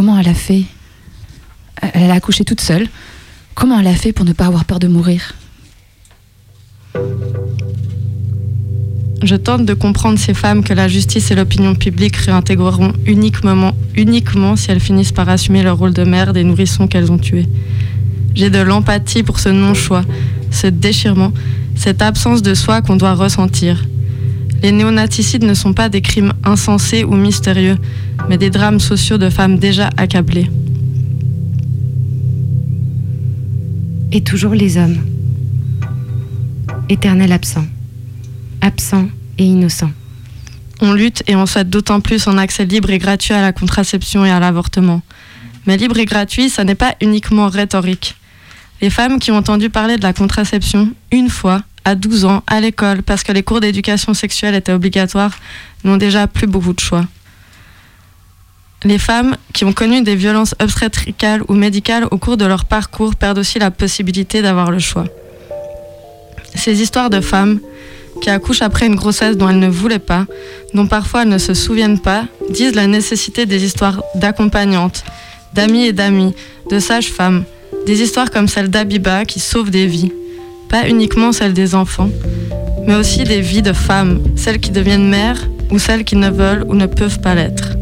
[0.00, 0.62] Comment elle a fait?
[1.92, 2.88] Elle a accouché toute seule.
[3.54, 5.34] Comment elle a fait pour ne pas avoir peur de mourir?
[9.22, 14.56] Je tente de comprendre ces femmes que la justice et l'opinion publique réintégreront uniquement, uniquement
[14.56, 17.46] si elles finissent par assumer leur rôle de mère des nourrissons qu'elles ont tués.
[18.34, 20.06] J'ai de l'empathie pour ce non-choix,
[20.50, 21.34] ce déchirement,
[21.76, 23.84] cette absence de soi qu'on doit ressentir.
[24.62, 27.76] Les néonaticides ne sont pas des crimes insensés ou mystérieux,
[28.28, 30.50] mais des drames sociaux de femmes déjà accablées.
[34.12, 34.98] Et toujours les hommes.
[36.88, 37.64] Éternel absent.
[38.60, 39.90] Absent et innocent.
[40.82, 44.24] On lutte et on souhaite d'autant plus un accès libre et gratuit à la contraception
[44.24, 45.02] et à l'avortement.
[45.66, 48.16] Mais libre et gratuit, ça n'est pas uniquement rhétorique.
[48.80, 52.60] Les femmes qui ont entendu parler de la contraception une fois, à 12 ans, à
[52.60, 55.36] l'école, parce que les cours d'éducation sexuelle étaient obligatoires,
[55.84, 57.04] n'ont déjà plus beaucoup de choix.
[58.84, 63.14] Les femmes qui ont connu des violences obstétricales ou médicales au cours de leur parcours
[63.14, 65.04] perdent aussi la possibilité d'avoir le choix.
[66.54, 67.60] Ces histoires de femmes
[68.22, 70.26] qui accouchent après une grossesse dont elles ne voulaient pas,
[70.74, 75.04] dont parfois elles ne se souviennent pas, disent la nécessité des histoires d'accompagnantes,
[75.54, 76.34] d'amis et d'amis,
[76.70, 77.44] de sages-femmes,
[77.86, 80.12] des histoires comme celle d'Abiba qui sauve des vies,
[80.70, 82.10] pas uniquement celles des enfants,
[82.86, 86.64] mais aussi des vies de femmes, celles qui deviennent mères ou celles qui ne veulent
[86.68, 87.76] ou ne peuvent pas l'être.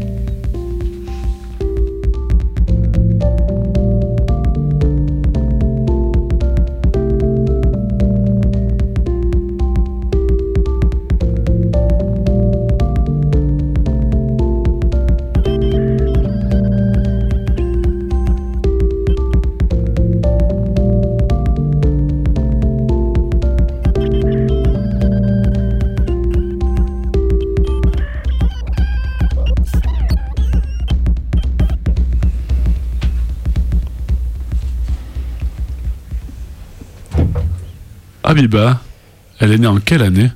[39.39, 40.31] Elle est née en quelle année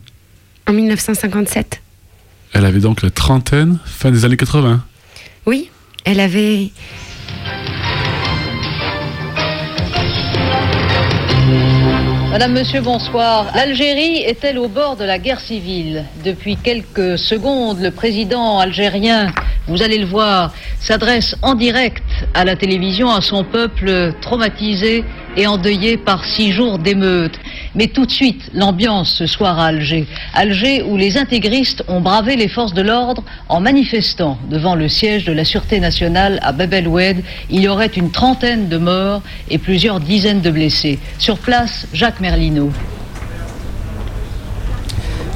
[0.68, 1.82] En 1957.
[2.52, 4.84] Elle avait donc la trentaine, fin des années 80.
[5.46, 5.70] Oui,
[6.04, 6.72] elle avait...
[12.30, 13.52] Madame, Monsieur, bonsoir.
[13.56, 19.32] L'Algérie est-elle au bord de la guerre civile Depuis quelques secondes, le président algérien,
[19.68, 25.06] vous allez le voir, s'adresse en direct à la télévision à son peuple traumatisé
[25.38, 27.39] et endeuillé par six jours d'émeutes.
[27.76, 30.06] Mais tout de suite, l'ambiance ce soir à Alger.
[30.34, 35.26] Alger où les intégristes ont bravé les forces de l'ordre en manifestant devant le siège
[35.26, 37.24] de la Sûreté nationale à Bab el Oued.
[37.50, 41.00] Il y aurait une trentaine de morts et plusieurs dizaines de blessés.
[41.17, 42.72] Sur place, Jacques Merlino.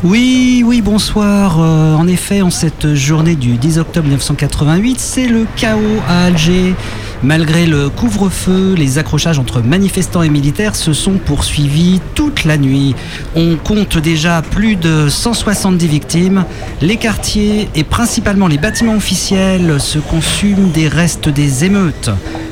[0.03, 1.59] Oui, oui, bonsoir.
[1.59, 6.75] Euh, en effet, en cette journée du 10 octobre 1988, c'est le chaos à Alger.
[7.23, 12.95] Malgré le couvre-feu, les accrochages entre manifestants et militaires se sont poursuivis toute la nuit.
[13.35, 16.45] On compte déjà plus de 170 victimes.
[16.79, 22.11] Les quartiers et principalement les bâtiments officiels se consument des restes des émeutes.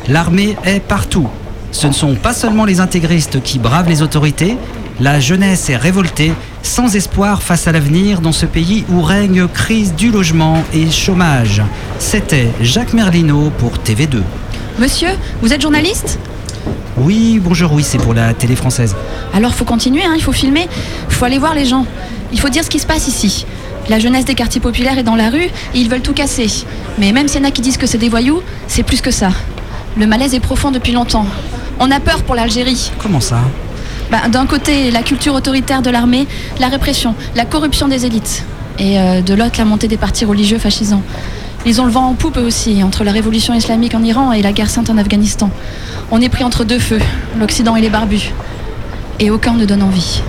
[0.10, 1.28] L'armée est partout.
[1.71, 4.58] Ce ne sont pas seulement les intégristes qui bravent les autorités,
[5.01, 6.32] la jeunesse est révoltée,
[6.63, 11.62] sans espoir face à l'avenir dans ce pays où règne crise du logement et chômage.
[11.99, 14.21] C'était Jacques Merlino pour TV2.
[14.77, 15.07] Monsieur,
[15.41, 16.19] vous êtes journaliste
[16.97, 18.93] Oui, bonjour, oui, c'est pour la télé française.
[19.33, 20.67] Alors faut continuer, hein, il faut filmer,
[21.07, 21.85] il faut aller voir les gens.
[22.33, 23.45] Il faut dire ce qui se passe ici.
[23.88, 26.65] La jeunesse des quartiers populaires est dans la rue et ils veulent tout casser.
[26.97, 29.11] Mais même s'il y en a qui disent que c'est des voyous, c'est plus que
[29.11, 29.29] ça.
[29.95, 31.25] Le malaise est profond depuis longtemps.
[31.79, 32.91] On a peur pour l'Algérie.
[32.99, 33.39] Comment ça
[34.11, 36.27] bah, D'un côté, la culture autoritaire de l'armée,
[36.59, 38.43] la répression, la corruption des élites.
[38.77, 41.03] Et euh, de l'autre, la montée des partis religieux fascisants.
[41.67, 44.54] Ils ont le vent en poupe aussi, entre la révolution islamique en Iran et la
[44.54, 45.49] guerre sainte en Afghanistan.
[46.12, 46.99] On est pris entre deux feux,
[47.39, 48.32] l'Occident et les barbus.
[49.19, 50.21] Et aucun ne donne envie.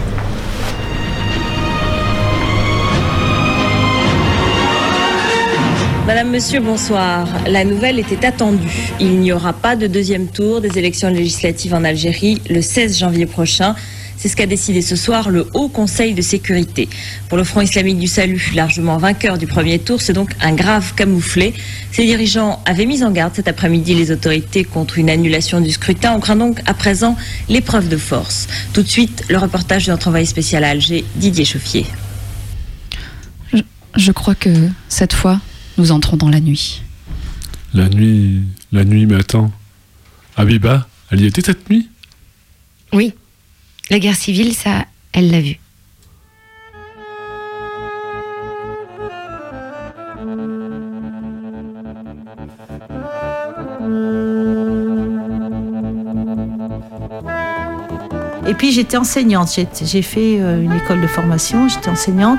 [6.07, 7.29] Madame, Monsieur, bonsoir.
[7.47, 8.93] La nouvelle était attendue.
[8.99, 13.27] Il n'y aura pas de deuxième tour des élections législatives en Algérie le 16 janvier
[13.27, 13.75] prochain.
[14.19, 16.89] C'est ce qu'a décidé ce soir le Haut Conseil de sécurité.
[17.29, 20.95] Pour le Front islamique du salut, largement vainqueur du premier tour, c'est donc un grave
[20.95, 21.53] camouflet.
[21.93, 26.15] Ses dirigeants avaient mis en garde cet après-midi les autorités contre une annulation du scrutin.
[26.15, 27.17] On craint donc à présent
[27.49, 28.49] l'épreuve de force.
[28.73, 31.87] Tout de suite, le reportage de notre envoyé spécial à Alger, Didier Chauffier.
[33.53, 33.63] Je,
[33.97, 34.51] je crois que
[34.89, 35.41] cette fois,
[35.77, 36.83] nous entrons dans la nuit.
[37.75, 39.53] La nuit, la nuit, mais attends.
[40.37, 41.89] Abiba, elle y était cette nuit?
[42.93, 43.13] Oui.
[43.91, 45.59] La guerre civile, ça, elle l'a vu.
[58.47, 59.59] Et puis j'étais enseignante.
[59.83, 62.39] J'ai- fait euh, une école de formation, j'étais enseignante.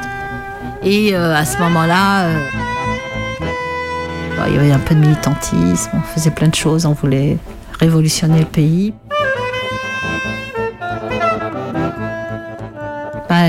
[0.83, 2.39] Et euh, à ce moment-là, euh,
[4.47, 7.37] il y avait un peu de militantisme, on faisait plein de choses, on voulait
[7.79, 8.93] révolutionner le pays.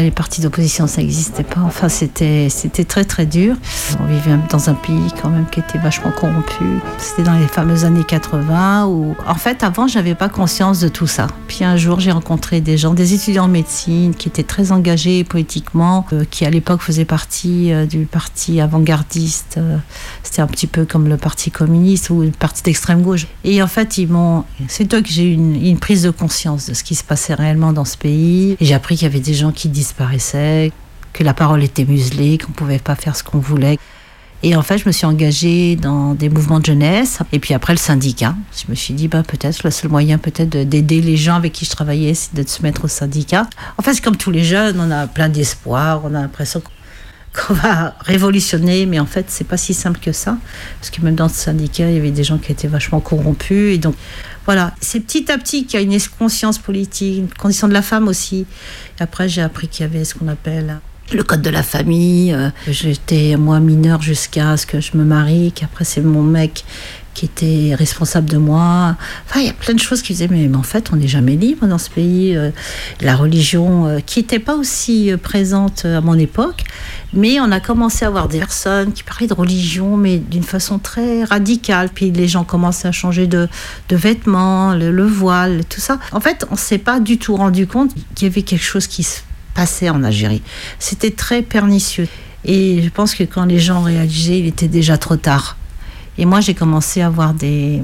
[0.00, 1.60] Les partis d'opposition, ça n'existait pas.
[1.60, 2.48] Enfin, c'était,
[2.86, 3.56] très très dur.
[4.00, 6.64] On vivait dans un pays quand même qui était vachement corrompu.
[6.98, 11.08] C'était dans les fameuses années 80 où, en fait, avant, j'avais pas conscience de tout
[11.08, 11.26] ça.
[11.48, 15.24] Puis un jour, j'ai rencontré des gens, des étudiants en médecine qui étaient très engagés
[15.24, 19.56] politiquement, euh, qui à l'époque faisaient partie euh, du parti avant-gardiste.
[19.58, 19.78] Euh,
[20.22, 23.26] c'était un petit peu comme le parti communiste ou le parti d'extrême gauche.
[23.42, 26.66] Et en fait, ils m'ont, c'est toi que j'ai eu une, une prise de conscience
[26.66, 28.56] de ce qui se passait réellement dans ce pays.
[28.60, 29.68] Et j'ai appris qu'il y avait des gens qui
[31.12, 33.78] que la parole était muselée, qu'on pouvait pas faire ce qu'on voulait.
[34.44, 37.18] Et en fait, je me suis engagée dans des mouvements de jeunesse.
[37.32, 38.36] Et puis après, le syndicat.
[38.56, 41.52] Je me suis dit, bah, peut-être, le seul moyen peut-être de- d'aider les gens avec
[41.52, 43.48] qui je travaillais, c'est de se mettre au syndicat.
[43.78, 46.62] En fait, c'est comme tous les jeunes, on a plein d'espoir, on a l'impression
[47.34, 50.38] qu'on va révolutionner, mais en fait, c'est pas si simple que ça.
[50.80, 53.74] Parce que même dans ce syndicat, il y avait des gens qui étaient vachement corrompus.
[53.74, 53.94] Et donc,
[54.46, 57.82] voilà, c'est petit à petit qu'il y a une conscience politique, une condition de la
[57.82, 58.46] femme aussi.
[58.98, 60.80] Après, j'ai appris qu'il y avait ce qu'on appelle
[61.12, 62.32] le code de la famille.
[62.32, 66.64] Euh, J'étais, moi, mineure jusqu'à ce que je me marie, qu'après, c'est mon mec
[67.18, 68.94] qui était responsable de moi.
[69.34, 71.66] Il y a plein de choses qui disaient, mais, en fait, on n'est jamais libre
[71.66, 72.36] dans ce pays.
[72.36, 72.50] Euh,
[73.00, 76.62] La religion, euh, qui n'était pas aussi euh, présente à mon époque,
[77.12, 80.78] mais on a commencé à voir des personnes qui parlaient de religion, mais d'une façon
[80.78, 81.88] très radicale.
[81.92, 83.48] Puis les gens commençaient à changer de,
[83.90, 85.98] vêtements, le, le voile, tout ça.
[86.12, 88.86] En fait, on ne s'est pas du tout rendu compte qu'il y avait quelque chose
[88.86, 89.22] qui se
[89.54, 90.42] passait en Algérie.
[90.78, 92.06] C'était très pernicieux.
[92.44, 95.57] Et je pense que quand les gens réalisaient, il était déjà trop tard.
[96.18, 97.82] Et moi, j'ai commencé à voir des,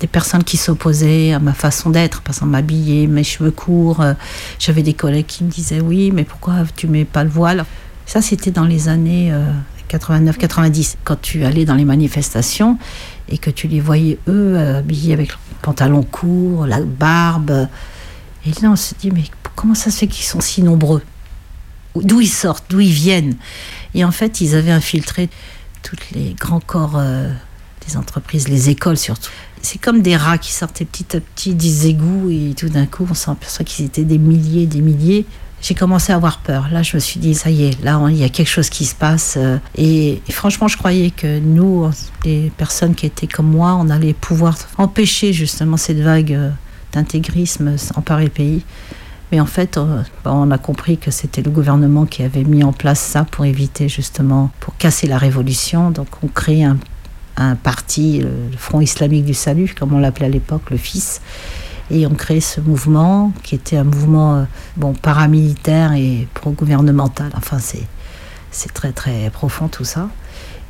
[0.00, 4.00] des personnes qui s'opposaient à ma façon d'être, par exemple m'habiller, mes cheveux courts.
[4.00, 4.14] Euh,
[4.58, 7.64] J'avais des collègues qui me disaient oui, mais pourquoi tu mets pas le voile?
[8.06, 9.32] Ça, c'était dans les années
[9.88, 12.78] 89-90, quand tu allais dans les manifestations
[13.28, 17.68] et que tu les voyais eux euh, habillés avec le pantalon court, la barbe.
[18.46, 19.24] Et là, on se dit mais
[19.56, 21.02] comment ça se fait qu'ils sont si nombreux?
[21.96, 23.36] D'où ils sortent, d'où ils viennent?
[23.94, 25.28] Et en fait, ils avaient infiltré
[25.82, 27.32] tous les grands corps euh,
[27.88, 29.30] des entreprises, les écoles surtout.
[29.62, 33.06] C'est comme des rats qui sortaient petit à petit des égouts et tout d'un coup,
[33.10, 35.26] on s'aperçoit qu'ils étaient des milliers, des milliers.
[35.60, 36.68] J'ai commencé à avoir peur.
[36.70, 38.84] Là, je me suis dit, ça y est, là, il y a quelque chose qui
[38.84, 39.34] se passe.
[39.36, 41.90] euh, Et, franchement, je croyais que nous,
[42.24, 46.50] les personnes qui étaient comme moi, on allait pouvoir empêcher justement cette vague euh,
[46.92, 48.62] d'intégrisme emparer le pays.
[49.32, 49.78] Mais en fait,
[50.24, 53.44] bah, on a compris que c'était le gouvernement qui avait mis en place ça pour
[53.44, 55.90] éviter justement, pour casser la révolution.
[55.90, 56.78] Donc on crée un,
[57.38, 61.20] un parti, le, Front islamique du salut, comme on l'appelait à l'époque, le FIS.
[61.90, 64.44] Et on crée ce mouvement qui était un mouvement euh,
[64.76, 67.30] bon, paramilitaire et pro-gouvernemental.
[67.34, 67.86] Enfin, c'est,
[68.74, 70.10] très très profond tout ça.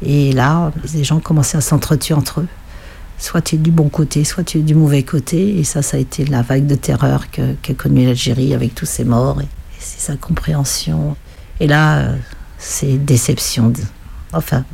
[0.03, 2.49] Et là, les gens commençaient à s'entretuer entre eux.
[3.19, 5.59] Soit tu es du bon côté, soit tu es du mauvais côté.
[5.59, 9.05] Et ça, ça a été la vague de terreur qu'a connue l'Algérie avec tous ces
[9.05, 11.17] morts et, et c'est sa compréhension.
[11.59, 12.17] Et là, euh,
[12.59, 13.73] c'est déception.
[14.33, 14.65] Enfin,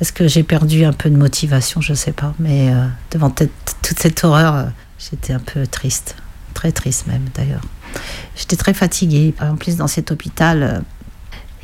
[0.00, 2.34] est-ce que j'ai perdu un peu de motivation Je sais pas.
[2.38, 3.50] Mais euh, devant toute
[3.98, 4.64] cette horreur, euh,
[4.98, 6.16] j'étais un peu triste.
[6.54, 7.62] Très triste même d'ailleurs.
[8.36, 9.34] J'étais très fatiguée.
[9.40, 10.80] En plus, dans cet hôpital, euh,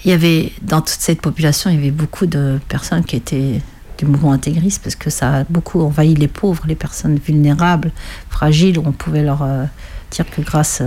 [0.04, 3.60] il y avait, dans toute cette population, il y avait beaucoup de personnes qui étaient
[3.98, 7.92] du mouvement intégriste parce que ça a beaucoup envahi les pauvres, les personnes vulnérables,
[8.28, 9.46] fragiles, où on pouvait leur
[10.10, 10.82] dire que grâce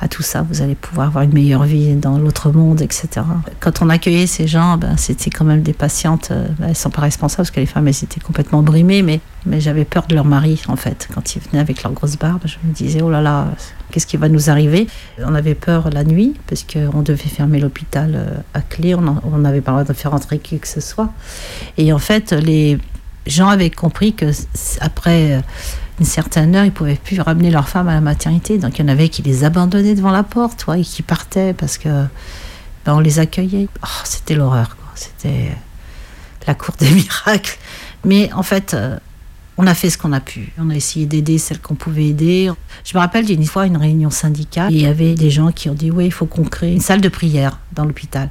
[0.00, 3.08] à tout ça, vous allez pouvoir avoir une meilleure vie dans l'autre monde, etc.
[3.60, 6.88] Quand on accueillait ces gens, ben, c'était quand même des patientes, euh, ben, elles sont
[6.88, 10.24] pas responsables parce que les femmes, étaient complètement brimées, mais, mais j'avais peur de leur
[10.24, 11.06] mari, en fait.
[11.14, 13.48] Quand ils venaient avec leur grosse barbe, je me disais, oh là là,
[13.90, 14.86] qu'est-ce qui va nous arriver?
[15.18, 19.60] On avait peur la nuit, parce qu'on devait fermer l'hôpital euh, à clé, on n'avait
[19.60, 21.10] pas le droit de faire entrer qui que ce soit.
[21.76, 22.78] Et en fait, les
[23.26, 24.30] gens avaient compris que
[24.80, 25.40] après euh,
[26.00, 28.58] une certaine heure, ils pouvaient plus ramener leur femme à la maternité.
[28.58, 31.52] Donc il y en avait qui les abandonnaient devant la porte, toi, et qui partaient
[31.52, 31.88] parce que
[32.86, 33.68] ben, on les accueillait.
[33.84, 34.76] Oh, c'était l'horreur.
[34.94, 35.52] C'était
[36.46, 37.58] la cour des miracles.
[38.04, 38.98] Mais en fait, euh,
[39.58, 40.52] on a fait ce qu'on a pu.
[40.58, 42.50] On a essayé d'aider celles qu'on pouvait aider.
[42.84, 44.72] Je me rappelle d'une fois une réunion syndicale.
[44.72, 47.02] Il y avait des gens qui ont dit oui, il faut qu'on crée une salle
[47.02, 48.30] de prière dans l'hôpital.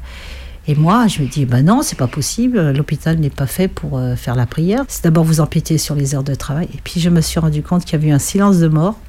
[0.70, 2.74] Et moi, je me dis, ben non, c'est pas possible.
[2.74, 4.84] L'hôpital n'est pas fait pour euh, faire la prière.
[4.88, 6.70] C'est d'abord vous empiéter sur les heures de travail.
[6.76, 9.00] Et puis je me suis rendu compte qu'il y avait eu un silence de mort.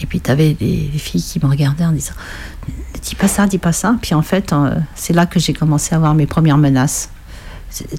[0.00, 2.14] Et puis tu avais des, filles qui me regardaient en disant,
[3.02, 3.96] dis pas ça, dis pas ça.
[4.00, 7.10] Puis en fait, euh, c'est là que j'ai commencé à avoir mes premières menaces.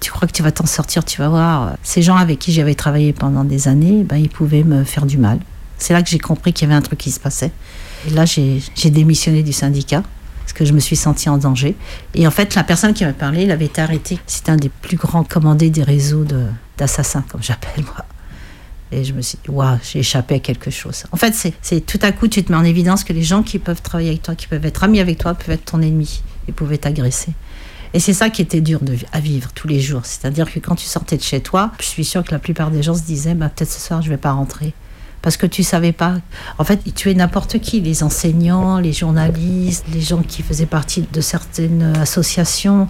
[0.02, 1.78] Tu crois que tu vas t'en sortir, tu vas voir.
[1.84, 5.20] Ces gens avec qui j'avais travaillé pendant des années, ben, ils pouvaient me faire du
[5.20, 5.38] mal.
[5.78, 7.52] C'est là que j'ai compris qu'il y avait un truc qui se passait.
[8.08, 10.02] Et là, j'ai démissionné du syndicat.
[10.54, 11.76] Que je me suis sentie en danger.
[12.16, 14.20] Et en fait, la personne qui m'a parlé, il avait été arrêté.
[14.28, 16.26] C'est un des plus grands commandés des réseaux
[16.78, 18.06] d'assassins, comme j'appelle moi.
[18.92, 21.06] Et je me suis dit, waouh, j'ai échappé à quelque chose.
[21.12, 23.58] En fait, c'est- tout à coup, tu te mets en évidence que les gens qui
[23.58, 26.52] peuvent travailler avec toi, qui peuvent être amis avec toi, peuvent être ton ennemi et
[26.52, 27.32] pouvaient t'agresser.
[27.96, 28.80] Et c'est ça qui était dur
[29.12, 30.02] à vivre tous les jours.
[30.04, 32.84] C'est-à-dire que quand tu sortais de chez toi, je suis sûre que la plupart des
[32.84, 34.74] gens se disaient, bah, peut-être ce soir, je vais pas rentrer.
[35.24, 36.18] Parce que tu savais pas.
[36.60, 41.08] En fait, ils tuaient n'importe qui, les enseignants, les journalistes, les gens qui faisaient partie
[41.12, 42.88] de certaines associations.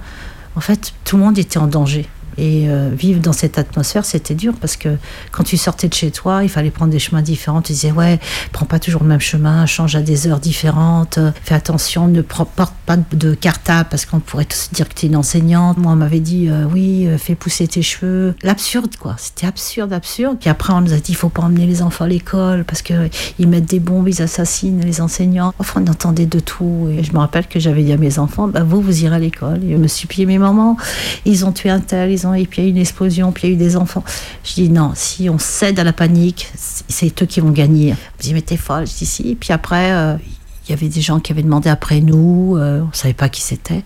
[0.56, 2.10] En fait, tout le monde était en danger.
[2.38, 4.90] Et euh, vivre dans cette atmosphère, c'était dur parce que
[5.32, 7.62] quand tu sortais de chez toi, il fallait prendre des chemins différents.
[7.62, 8.20] Tu disais, ouais,
[8.52, 12.22] prends pas toujours le même chemin, change à des heures différentes, euh, fais attention, ne
[12.22, 12.52] porte
[12.86, 15.78] pas de cartable parce qu'on pourrait tous dire que tu es une enseignante.
[15.78, 18.36] Moi, on m'avait dit, euh, oui, fais pousser tes cheveux.
[18.44, 19.16] L'absurde, quoi.
[19.18, 20.38] C'était absurde, absurde.
[20.40, 22.82] Puis après, on nous a dit, il faut pas emmener les enfants à l'école parce
[22.82, 23.10] que
[23.40, 25.54] ils mettent des bombes, ils assassinent les enseignants.
[25.60, 26.90] Enfin, on entendait de tout.
[26.92, 29.20] Et je me rappelle que j'avais dit à mes enfants, bah, vous, vous irez à
[29.20, 29.60] l'école.
[29.68, 30.78] Je me suis pied, mes mamans,
[31.26, 33.50] ils ont tué un tel, et puis il y a eu une explosion, puis il
[33.50, 34.04] y a eu des enfants.
[34.46, 37.96] Je dis, non, si on cède à la panique, c'est- eux qui vont gagner.
[38.20, 38.88] Je dis, mais t'es folle.
[38.88, 39.36] Je dis, si.
[39.38, 40.16] Puis après, euh,
[40.66, 43.42] il y avait des gens qui avaient demandé après nous, euh, on savait pas qui
[43.42, 43.84] c'était.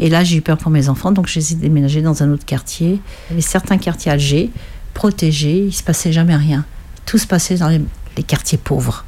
[0.00, 3.00] Et là, j'ai eu peur pour mes enfants, donc j'ai déménagé dans un autre quartier.
[3.30, 4.50] Avait certains quartiers Alger,
[4.94, 6.64] protégés, il se passait jamais rien.
[7.04, 7.80] Tout se passait dans les,
[8.16, 9.04] les quartiers pauvres,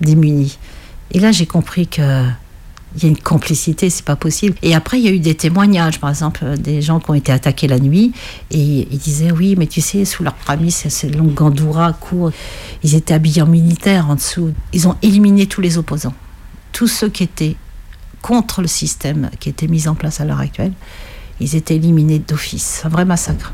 [0.00, 0.58] démunis.
[1.12, 2.24] Et là, j'ai compris que
[2.96, 4.56] il y a une complicité, c'est pas possible.
[4.62, 7.14] Et après, il y a eu des témoignages, par exemple, euh, des gens qui ont
[7.14, 8.12] été attaqués la nuit,
[8.50, 12.30] et ils disaient oui, mais tu sais, sous leur pramis, c'est ces longues gandoura courts,
[12.82, 14.52] ils étaient habillés en militaire en dessous.
[14.72, 16.14] Ils ont éliminé tous les opposants,
[16.72, 17.56] tous ceux qui étaient
[18.22, 20.72] contre le système qui était mis en place à l'heure actuelle.
[21.40, 22.82] Ils étaient éliminés d'office.
[22.84, 23.52] Un vrai massacre.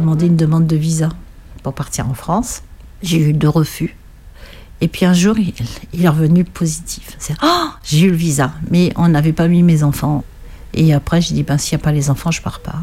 [0.00, 1.08] Demandé une demande de visa
[1.62, 2.62] pour partir en France.
[3.02, 3.96] J'ai eu deux refus.
[4.80, 7.16] Et puis un jour, il, est revenu positif.
[7.18, 10.24] C'est oh, j'ai eu le visa, mais on n'avait pas mis mes enfants.
[10.74, 12.82] Et après, j'ai dit ben s'il n'y a pas les enfants, je pars pas.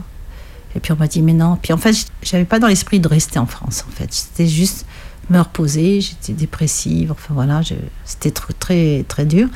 [0.76, 1.58] Et puis on m'a dit mais non.
[1.62, 3.86] Puis en fait, j'avais pas dans l'esprit de rester en France.
[3.88, 4.86] En fait, c'était juste
[5.30, 6.02] me reposer.
[6.02, 7.12] J'étais dépressive.
[7.12, 7.62] Enfin voilà,
[8.06, 9.48] c'était très très très dur.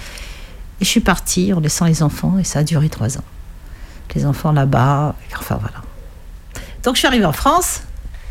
[0.80, 3.24] Et je suis partie en laissant les enfants et ça a duré trois ans.
[4.16, 5.16] Les enfants là-bas.
[5.40, 5.87] Enfin voilà.
[6.88, 7.82] Donc je suis arrivée en France.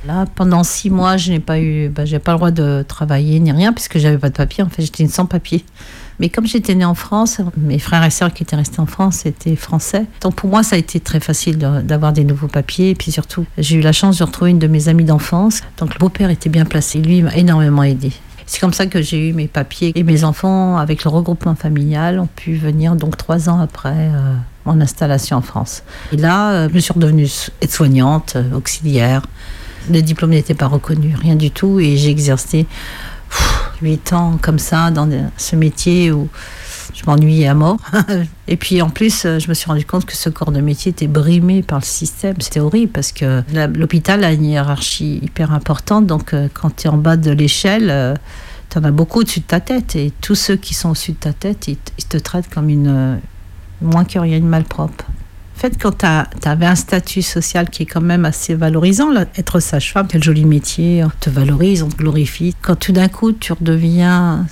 [0.07, 3.39] Là, pendant six mois, je n'ai pas eu, bah, j'ai pas le droit de travailler
[3.39, 4.65] ni rien puisque j'avais pas de papier.
[4.65, 5.63] En fait, j'étais sans papier.
[6.21, 9.27] Mais comme j'étais née en France, mes frères et sœurs qui étaient restés en France
[9.27, 10.07] étaient français.
[10.23, 12.89] Donc pour moi, ça a été très facile d'avoir des nouveaux papiers.
[12.89, 15.61] Et puis surtout, j'ai eu la chance de retrouver une de mes amies d'enfance.
[15.77, 17.03] Donc le beau-père était bien placé.
[17.03, 18.11] Lui m'a énormément aidé.
[18.47, 22.21] C'est comme ça que j'ai eu mes papiers et mes enfants, avec le regroupement familial,
[22.21, 24.35] ont pu venir donc trois ans après euh,
[24.65, 25.83] mon installation en France.
[26.13, 27.29] Et là, euh, je suis redevenue
[27.61, 29.23] aide-soignante, euh, auxiliaire.
[29.91, 32.67] Le diplôme n'était pas reconnu, rien du tout, et j'ai exercé
[33.83, 36.29] huit ans comme ça dans ce métier où
[36.97, 37.77] je m'ennuyais à mort.
[38.49, 40.91] Et puis en plus, euh, je me suis rendu compte que ce corps de métier
[40.91, 42.37] était brimé par le système.
[42.41, 43.43] C'était horrible parce que
[43.77, 46.07] l'hôpital a une hiérarchie hyper importante.
[46.07, 48.19] Donc euh, quand tu es en bas de l'échelle,
[48.71, 49.95] tu en as beaucoup au-dessus de ta tête.
[49.95, 52.89] Et tous ceux qui sont au-dessus de ta tête, ils, te traitent comme une.
[52.89, 53.17] euh,
[53.83, 55.05] moins que rien, une malpropre.
[55.57, 59.61] En fait, quand tu avais un statut social qui est quand même assez valorisant, être
[59.61, 62.55] sage-femme, quel joli métier, on te valorise, on te glorifie.
[62.61, 64.47] Quand tout d'un coup, tu redeviens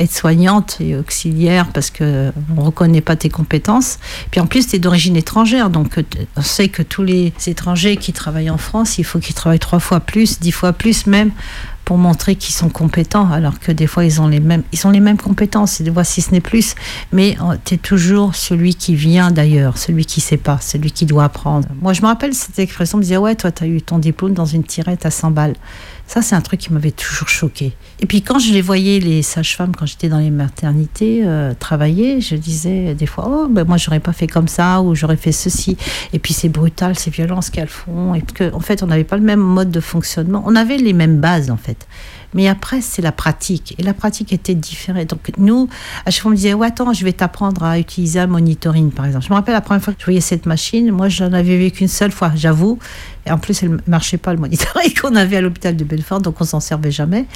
[0.00, 3.98] aide-soignante et auxiliaire parce que on reconnaît pas tes compétences.
[4.30, 6.02] Puis en plus, tu es d'origine étrangère, donc euh,
[6.36, 9.78] on sait que tous les étrangers qui travaillent en France, il faut qu'ils travaillent trois
[9.78, 11.30] fois plus, dix fois plus même
[11.84, 14.90] pour montrer qu'ils sont compétents, alors que des fois ils ont les mêmes, ils ont
[14.90, 16.76] les mêmes compétences, des fois si ce n'est plus,
[17.10, 21.24] mais tu es toujours celui qui vient d'ailleurs, celui qui sait pas, celui qui doit
[21.24, 21.66] apprendre.
[21.82, 23.98] Moi je me rappelle cette expression, on me disait ouais toi tu as eu ton
[23.98, 25.56] diplôme dans une tirette à 100 balles.
[26.12, 27.72] Ça c'est un truc qui m'avait toujours choqué.
[28.00, 32.20] Et puis quand je les voyais les sages-femmes quand j'étais dans les maternités euh, travailler,
[32.20, 35.30] je disais des fois oh ben moi j'aurais pas fait comme ça ou j'aurais fait
[35.30, 35.76] ceci.
[36.12, 39.04] Et puis c'est brutal, c'est violent ce qu'elles font et que en fait on n'avait
[39.04, 41.86] pas le même mode de fonctionnement, on avait les mêmes bases en fait.
[42.34, 43.74] Mais après, c'est la pratique.
[43.78, 45.06] Et la pratique était différente.
[45.08, 45.68] Donc, nous,
[46.06, 48.90] à chaque fois, on me disait, ouais, attends, je vais t'apprendre à utiliser un monitoring,
[48.90, 49.24] par exemple.
[49.26, 51.70] Je me rappelle la première fois que je voyais cette machine, moi, j'en avais vu
[51.70, 52.78] qu'une seule fois, j'avoue.
[53.26, 56.20] Et en plus, elle ne marchait pas, le monitoring qu'on avait à l'hôpital de Belfort,
[56.22, 57.26] donc on s'en servait jamais.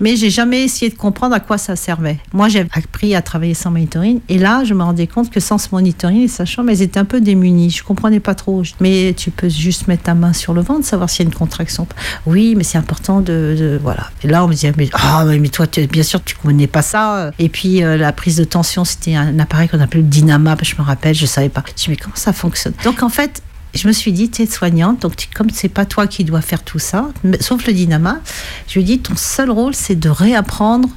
[0.00, 2.18] Mais j'ai jamais essayé de comprendre à quoi ça servait.
[2.32, 4.20] Moi, j'ai appris à travailler sans monitoring.
[4.28, 7.04] Et là, je me rendais compte que sans ce monitoring, les sages-femmes, elles étaient un
[7.04, 7.70] peu démunies.
[7.70, 8.62] Je comprenais pas trop.
[8.80, 11.36] Mais tu peux juste mettre ta main sur le ventre, savoir s'il y a une
[11.36, 11.86] contraction.
[12.26, 14.10] Oui, mais c'est important de, de- Voilà.
[14.22, 17.30] Et on me disait, mais, ah, mais toi, bien sûr, tu connais pas ça.
[17.38, 20.56] Et puis, euh, la prise de tension, c'était un appareil qu'on appelait le Dynama.
[20.62, 21.62] Je me rappelle, je savais pas.
[21.68, 22.72] Je dis, mais comment ça fonctionne?
[22.84, 23.42] Donc, en fait,
[23.74, 26.62] je me suis dit, tu es soignante, donc comme c'est pas toi qui dois faire
[26.62, 27.08] tout ça,
[27.40, 28.20] sauf le dynama,
[28.68, 30.88] je lui ai dit, ton seul rôle, c'est de réapprendre.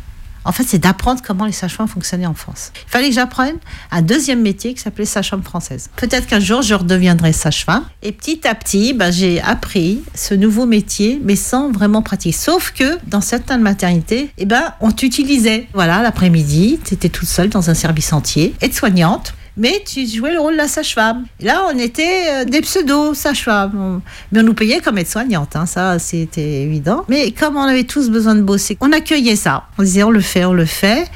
[0.48, 2.72] En fait, c'est d'apprendre comment les sages-femmes fonctionnaient en France.
[2.88, 3.58] Il fallait que j'apprenne
[3.92, 5.90] un deuxième métier qui s'appelait sage-femme française.
[5.98, 7.84] Peut-être qu'un jour, je redeviendrai sage-femme.
[8.02, 12.32] Et petit à petit, ben, j'ai appris ce nouveau métier, mais sans vraiment pratiquer.
[12.32, 15.68] Sauf que dans certaines maternités, eh ben, on t'utilisait.
[15.74, 19.34] Voilà, l'après-midi, tu étais toute seule dans un service entier, aide-soignante.
[19.58, 21.26] Mais tu jouais le rôle de la sage-femme.
[21.42, 24.02] Là, on était euh, des pseudo-sages-femmes.
[24.32, 27.06] Mais on nous payait comme aide-soignante, hein, ça c'était évident.
[27.10, 29.68] Mais comme on avait tous besoin de bosser, on accueillait ça.
[29.78, 31.10] On disait on le fait, on le fait.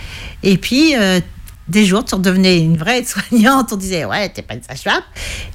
[0.44, 1.20] Et puis, euh,
[1.72, 3.70] des jours, tu redevenais une vraie aide-soignante.
[3.72, 5.02] On disait ouais, t'es pas une sage-femme.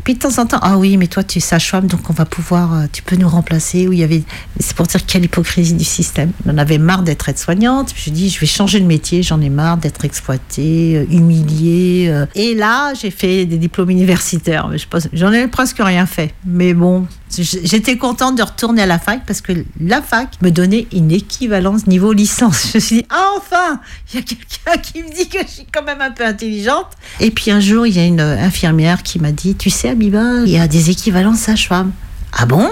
[0.03, 2.25] Puis de temps en temps, ah oui, mais toi tu es sage-femme, donc on va
[2.25, 3.87] pouvoir, euh, tu peux nous remplacer.
[3.87, 4.23] Où il y avait,
[4.59, 6.33] c'est pour dire quelle hypocrisie du système.
[6.47, 7.93] On avait marre d'être aide-soignante.
[7.95, 9.23] Je dis, je vais changer de métier.
[9.23, 12.09] J'en ai marre d'être exploitée, euh, humiliée.
[12.09, 12.27] euh.
[12.35, 14.71] Et là, j'ai fait des diplômes universitaires.
[15.13, 16.33] J'en ai presque rien fait.
[16.47, 17.07] Mais bon,
[17.43, 21.87] j'étais contente de retourner à la fac parce que la fac me donnait une équivalence
[21.87, 22.69] niveau licence.
[22.73, 23.81] Je me suis dit, ah, enfin,
[24.13, 26.89] il y a quelqu'un qui me dit que je suis quand même un peu intelligente.
[27.21, 30.43] Et puis un jour, il y a une infirmière qui m'a dit, tu sais, Abiba,
[30.45, 31.93] il y a des équivalences sage-femme.
[32.33, 32.71] Ah bon?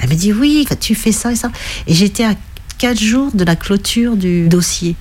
[0.00, 1.50] Elle m'a dit, oui, tu fais ça et ça.
[1.86, 2.34] Et j'étais à
[2.78, 4.96] quatre jours de la clôture du dossier.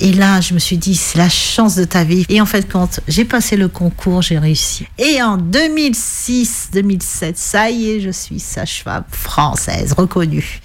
[0.00, 2.24] Et là, je me suis dit, c'est la chance de ta vie.
[2.28, 4.86] Et en fait, quand j'ai passé le concours, j'ai réussi.
[4.98, 10.60] Et en 2006-2007, ça y est, je suis sage-femme française, reconnue.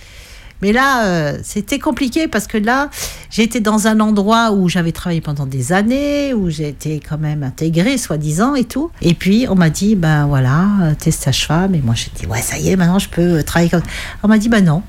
[0.64, 2.90] Mais là, euh, c'était compliqué parce que là,
[3.30, 7.98] j'étais dans un endroit où j'avais travaillé pendant des années, où été quand même intégrée,
[7.98, 8.90] soi-disant, et tout.
[9.02, 11.76] Et puis, on m'a dit, ben voilà, euh, t'es sage-femme.
[11.76, 13.82] Et moi, j'ai dit, ouais, ça y est, maintenant, je peux euh, travailler comme...
[14.24, 14.84] On m'a dit, ben non,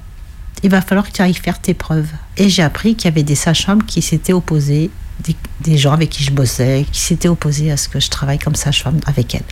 [0.64, 2.08] il va falloir que tu ailles faire tes preuves.
[2.38, 4.90] Et j'ai appris qu'il y avait des sages-femmes qui s'étaient opposés,
[5.20, 8.38] des, des gens avec qui je bossais, qui s'étaient opposés à ce que je travaille
[8.38, 9.42] comme sage-femme avec elles.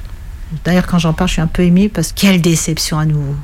[0.65, 3.37] D'ailleurs, quand j'en parle, je suis un peu émue parce que quelle déception à nouveau.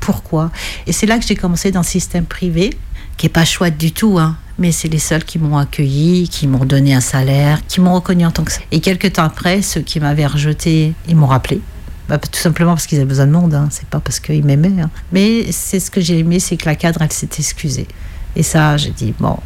[0.00, 0.50] Pourquoi?
[0.88, 2.76] Et c'est là que j'ai commencé dans le système privé,
[3.16, 4.36] qui est pas chouette du tout, hein.
[4.58, 8.26] Mais c'est les seuls qui m'ont accueilli, qui m'ont donné un salaire, qui m'ont reconnu
[8.26, 8.60] en tant que ça.
[8.70, 11.60] Et quelques temps après, ceux qui m'avaient rejeté, ils m'ont rappelé.
[12.08, 13.68] Bah, tout simplement parce qu'ils avaient besoin de monde, hein.
[13.70, 14.82] c'est pas parce qu'ils m'aimaient.
[14.82, 14.90] hein.
[15.12, 17.88] Mais c'est ce que j'ai aimé, c'est que la cadre, elle s'est excusée.
[18.36, 19.38] Et ça, j'ai dit, bon,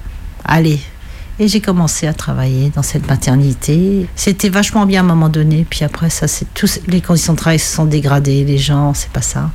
[0.44, 0.80] allez.
[1.38, 4.08] Et j'ai commencé à travailler dans cette maternité.
[4.16, 5.64] C'était vachement bien à un moment donné.
[5.70, 8.44] Puis après, ça, c'est tous les conditions de travail se sont dégradées.
[8.44, 9.52] Les gens, c'est pas ça.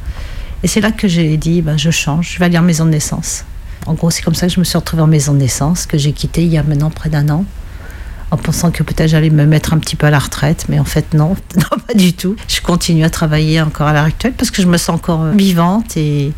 [0.64, 2.92] Et c'est là que j'ai dit, ben, je change, je vais aller en maison de
[2.92, 3.44] naissance.
[3.86, 5.98] En gros, c'est comme ça que je me suis retrouvée en maison de naissance, que
[5.98, 7.44] j'ai quitté il y a maintenant près d'un an,
[8.34, 10.86] en pensant que peut-être j'allais me mettre un petit peu à la retraite, mais en
[10.86, 11.36] fait non,
[11.88, 12.36] pas du tout.
[12.48, 15.96] Je continue à travailler encore à l'heure actuelle parce que je me sens encore vivante
[15.98, 16.34] et,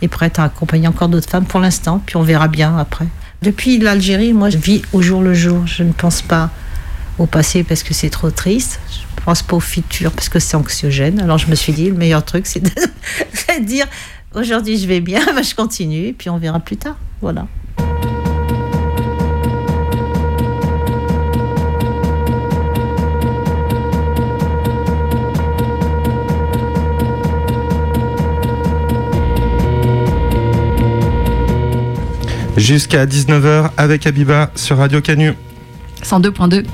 [0.00, 3.06] et prête à accompagner encore d'autres femmes pour l'instant, puis on verra bien après.
[3.42, 5.66] Depuis l'Algérie, moi, je vis au jour le jour.
[5.66, 6.48] Je ne pense pas
[7.18, 8.80] au passé parce que c'est trop triste.
[8.90, 11.20] Je pense pas au futur parce que c'est anxiogène.
[11.20, 12.70] Alors je me suis dit, le meilleur truc, c'est de,
[13.60, 13.86] dire
[14.34, 16.96] aujourd'hui je vais bien, je continue et puis on verra plus tard.
[17.20, 17.46] Voilà.
[32.56, 35.32] Jusqu'à 19h avec Abiba sur Radio Canu.
[36.04, 36.64] 102.2.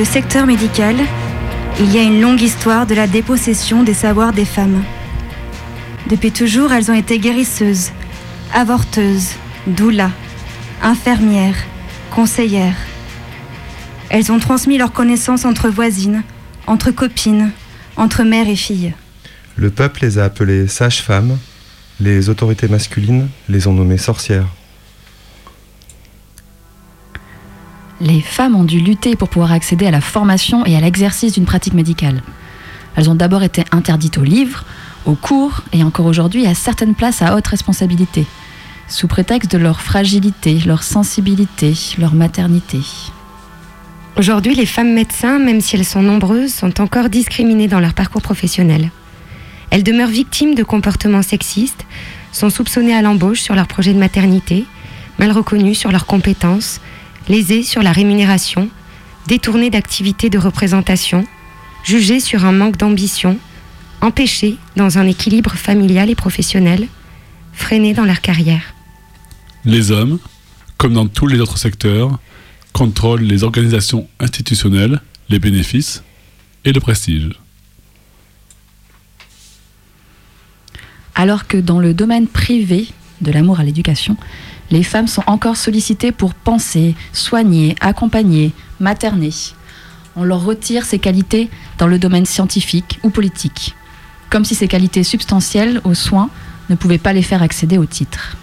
[0.00, 0.96] le secteur médical,
[1.78, 4.82] il y a une longue histoire de la dépossession des savoirs des femmes.
[6.08, 7.90] Depuis toujours, elles ont été guérisseuses,
[8.54, 9.32] avorteuses,
[9.66, 10.12] doulas,
[10.82, 11.66] infirmières,
[12.10, 12.78] conseillères.
[14.08, 16.22] Elles ont transmis leurs connaissances entre voisines,
[16.66, 17.50] entre copines,
[17.98, 18.94] entre mères et filles.
[19.56, 21.36] Le peuple les a appelées sages-femmes,
[22.00, 24.48] les autorités masculines les ont nommées sorcières.
[28.00, 31.44] Les femmes ont dû lutter pour pouvoir accéder à la formation et à l'exercice d'une
[31.44, 32.22] pratique médicale.
[32.96, 34.64] Elles ont d'abord été interdites aux livres,
[35.04, 38.26] aux cours et encore aujourd'hui à certaines places à haute responsabilité,
[38.88, 42.80] sous prétexte de leur fragilité, leur sensibilité, leur maternité.
[44.16, 48.22] Aujourd'hui, les femmes médecins, même si elles sont nombreuses, sont encore discriminées dans leur parcours
[48.22, 48.90] professionnel.
[49.70, 51.84] Elles demeurent victimes de comportements sexistes,
[52.32, 54.64] sont soupçonnées à l'embauche sur leur projet de maternité,
[55.18, 56.80] mal reconnues sur leurs compétences,
[57.30, 58.68] lésées sur la rémunération,
[59.28, 61.24] détournées d'activités de représentation,
[61.84, 63.38] jugées sur un manque d'ambition,
[64.00, 66.88] empêchées dans un équilibre familial et professionnel,
[67.52, 68.74] freinées dans leur carrière.
[69.64, 70.18] Les hommes,
[70.76, 72.18] comme dans tous les autres secteurs,
[72.72, 76.02] contrôlent les organisations institutionnelles, les bénéfices
[76.64, 77.30] et le prestige.
[81.14, 82.88] Alors que dans le domaine privé
[83.20, 84.16] de l'amour à l'éducation,
[84.70, 89.32] les femmes sont encore sollicitées pour penser, soigner, accompagner, materner.
[90.16, 93.74] On leur retire ces qualités dans le domaine scientifique ou politique,
[94.28, 96.30] comme si ces qualités substantielles aux soins
[96.68, 98.36] ne pouvaient pas les faire accéder au titre.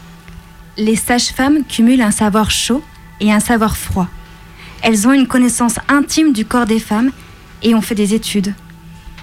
[0.77, 2.83] Les sages-femmes cumulent un savoir chaud
[3.19, 4.07] et un savoir froid.
[4.81, 7.11] Elles ont une connaissance intime du corps des femmes
[7.63, 8.53] et ont fait des études.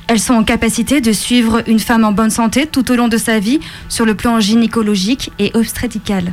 [0.06, 3.16] Elles sont en capacité de suivre une femme en bonne santé tout au long de
[3.16, 6.32] sa vie sur le plan gynécologique et obstétrical.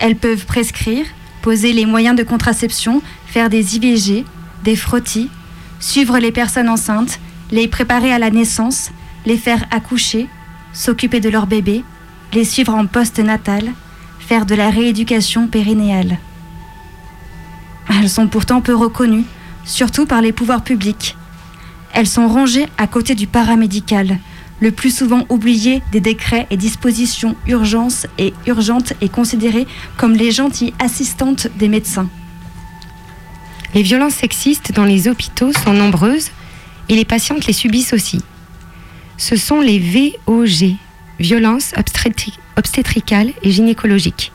[0.00, 1.04] Elles peuvent prescrire,
[1.42, 4.24] poser les moyens de contraception, faire des IVG,
[4.64, 5.28] des frottis,
[5.78, 7.20] suivre les personnes enceintes,
[7.50, 8.90] les préparer à la naissance,
[9.26, 10.26] les faire accoucher,
[10.72, 11.84] s'occuper de leur bébé,
[12.32, 13.72] les suivre en post-natal,
[14.18, 16.18] faire de la rééducation périnéale.
[17.90, 19.24] Elles sont pourtant peu reconnues,
[19.64, 21.16] surtout par les pouvoirs publics.
[21.92, 24.18] Elles sont rangées à côté du paramédical,
[24.60, 30.30] le plus souvent oublié des décrets et dispositions urgences et urgentes et considérées comme les
[30.30, 32.08] gentilles assistantes des médecins.
[33.74, 36.30] Les violences sexistes dans les hôpitaux sont nombreuses
[36.88, 38.20] et les patientes les subissent aussi.
[39.16, 40.76] Ce sont les VOG,
[41.18, 44.32] violences obstétri- obstétricales et gynécologiques.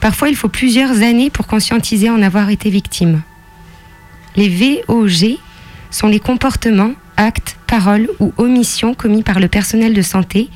[0.00, 3.22] Parfois, il faut plusieurs années pour conscientiser en avoir été victime.
[4.36, 5.38] Les VOG
[5.90, 10.48] sont les comportements, actes, paroles ou omissions commis par le personnel de santé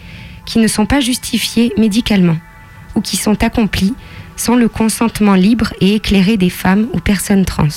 [0.47, 2.39] qui ne sont pas justifiés médicalement
[2.95, 3.95] ou qui sont accomplis
[4.37, 7.69] sans le consentement libre et éclairé des femmes ou personnes trans.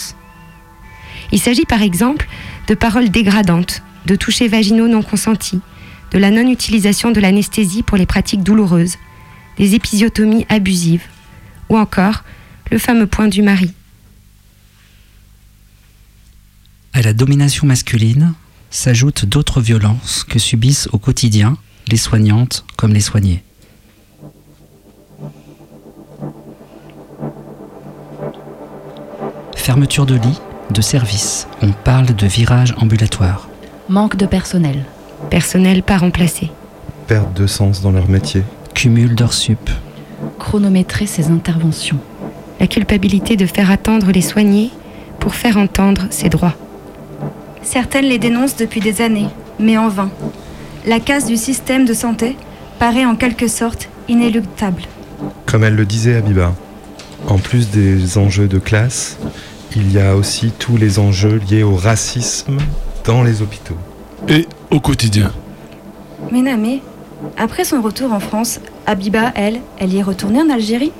[1.32, 2.28] Il s'agit par exemple
[2.68, 5.60] de paroles dégradantes, de touchés vaginaux non consentis,
[6.12, 8.96] de la non-utilisation de l'anesthésie pour les pratiques douloureuses,
[9.58, 11.04] des épisiotomies abusives,
[11.70, 12.24] ou encore
[12.72, 13.74] le fameux point du mari.
[16.94, 18.34] À la domination masculine
[18.70, 21.58] s'ajoutent d'autres violences que subissent au quotidien
[21.90, 23.44] les soignantes comme les soignés.
[29.56, 30.40] Fermeture de lits,
[30.72, 33.50] de services, on parle de virage ambulatoire.
[33.90, 34.86] Manque de personnel.
[35.30, 36.52] Personnel pas remplacé.
[37.08, 38.44] Perte de sens dans leur métier.
[38.74, 39.70] Cumul d'heures sup.
[40.40, 42.00] Chronométrer ses interventions.
[42.60, 44.72] La culpabilité de faire attendre les soignés
[45.20, 46.56] pour faire entendre ses droits.
[47.64, 49.28] Certaines les dénoncent depuis des années,
[49.60, 50.10] mais en vain.
[50.86, 52.36] La casse du système de santé
[52.80, 54.84] paraît en quelque sorte inéluctable.
[55.46, 56.54] Comme elle le disait Abiba,
[57.28, 59.18] en plus des enjeux de classe,
[59.76, 62.58] il y a aussi tous les enjeux liés au racisme
[63.04, 63.78] dans les hôpitaux.
[64.28, 65.32] Et au quotidien.
[66.32, 66.82] Mais Namé,
[67.38, 70.92] après son retour en France, Abiba, elle, elle y est retournée en Algérie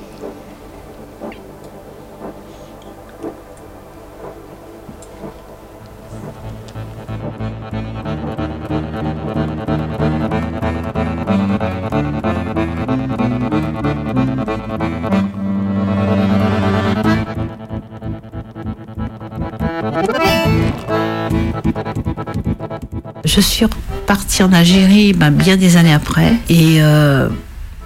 [23.38, 27.28] Je suis repartie en Algérie ben, bien des années après et euh,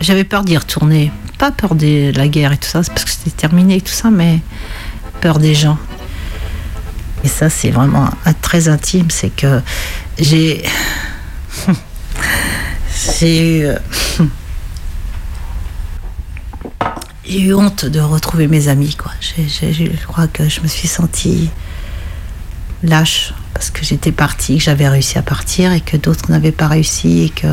[0.00, 1.12] j'avais peur d'y retourner.
[1.36, 3.92] Pas peur de la guerre et tout ça, c'est parce que c'était terminé et tout
[3.92, 4.40] ça, mais
[5.20, 5.76] peur des gens.
[7.22, 8.08] Et ça, c'est vraiment
[8.40, 9.60] très intime, c'est que
[10.18, 10.64] j'ai.
[13.20, 13.68] j'ai eu.
[17.24, 19.12] J'ai eu honte de retrouver mes amis, quoi.
[19.20, 21.50] Je crois que je me suis sentie
[22.82, 26.68] lâche parce que j'étais partie, que j'avais réussi à partir et que d'autres n'avaient pas
[26.68, 27.46] réussi et que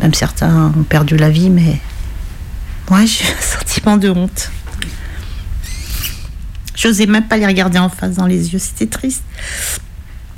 [0.00, 1.80] même certains ont perdu la vie, mais
[2.90, 4.50] moi j'ai un sentiment de honte.
[6.76, 9.22] J'osais même pas les regarder en face dans les yeux, c'était triste.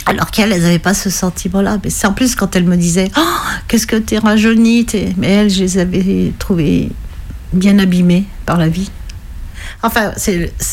[0.04, 1.78] Alors qu'elles, elles n'avaient pas ce sentiment-là.
[1.82, 3.36] Mais c'est en plus quand elles me disaient oh,
[3.66, 4.86] Qu'est-ce que t'es rajeunie.
[5.16, 6.90] Mais elles, je les avais trouvées
[7.52, 8.90] bien abîmées par la vie.
[9.82, 10.12] Enfin,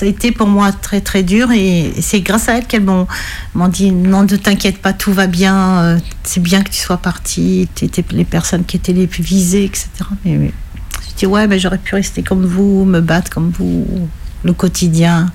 [0.01, 3.07] été pour moi très très dur et c'est grâce à elles qu'elles m'ont,
[3.69, 7.67] dit Non, ne t'inquiète pas, tout va bien, euh, c'est bien que tu sois partie,
[7.75, 9.89] tu étais les personnes qui étaient les plus visées, etc.
[10.25, 10.51] Mais, mais
[11.09, 13.85] je dis Ouais, mais j'aurais pu rester comme vous, me battre comme vous,
[14.43, 15.31] le quotidien.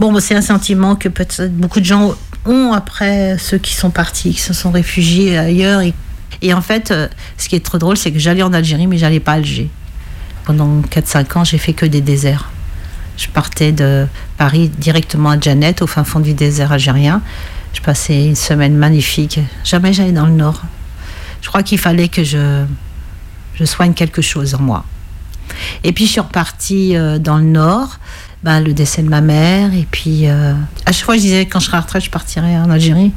[0.00, 2.14] Bon, bah, c'est un sentiment que peut-être beaucoup de gens
[2.46, 5.80] ont après ceux qui sont partis, qui se sont réfugiés ailleurs.
[5.80, 5.94] Et,
[6.42, 7.08] et en fait, euh,
[7.38, 9.70] ce qui est trop drôle, c'est que j'allais en Algérie, mais j'allais pas à Alger.
[10.44, 12.50] Pendant 4-5 ans, j'ai fait que des déserts.
[13.16, 14.06] Je partais de
[14.36, 17.22] Paris directement à Janet, au fin fond du désert algérien.
[17.72, 19.40] Je passais une semaine magnifique.
[19.64, 20.62] Jamais j'allais dans le nord.
[21.42, 22.64] Je crois qu'il fallait que je,
[23.54, 24.84] je soigne quelque chose en moi.
[25.82, 27.98] Et puis je suis repartie euh, dans le nord,
[28.42, 29.74] ben, le décès de ma mère.
[29.74, 30.54] Et puis euh,
[30.86, 33.12] à chaque fois je disais quand je serai à retraite, je partirai en Algérie.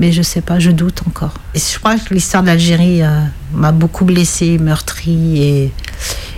[0.00, 1.34] Mais je sais pas, je doute encore.
[1.54, 3.20] Et je crois que l'histoire d'Algérie euh,
[3.52, 5.42] m'a beaucoup blessée, meurtrie.
[5.42, 5.72] Et,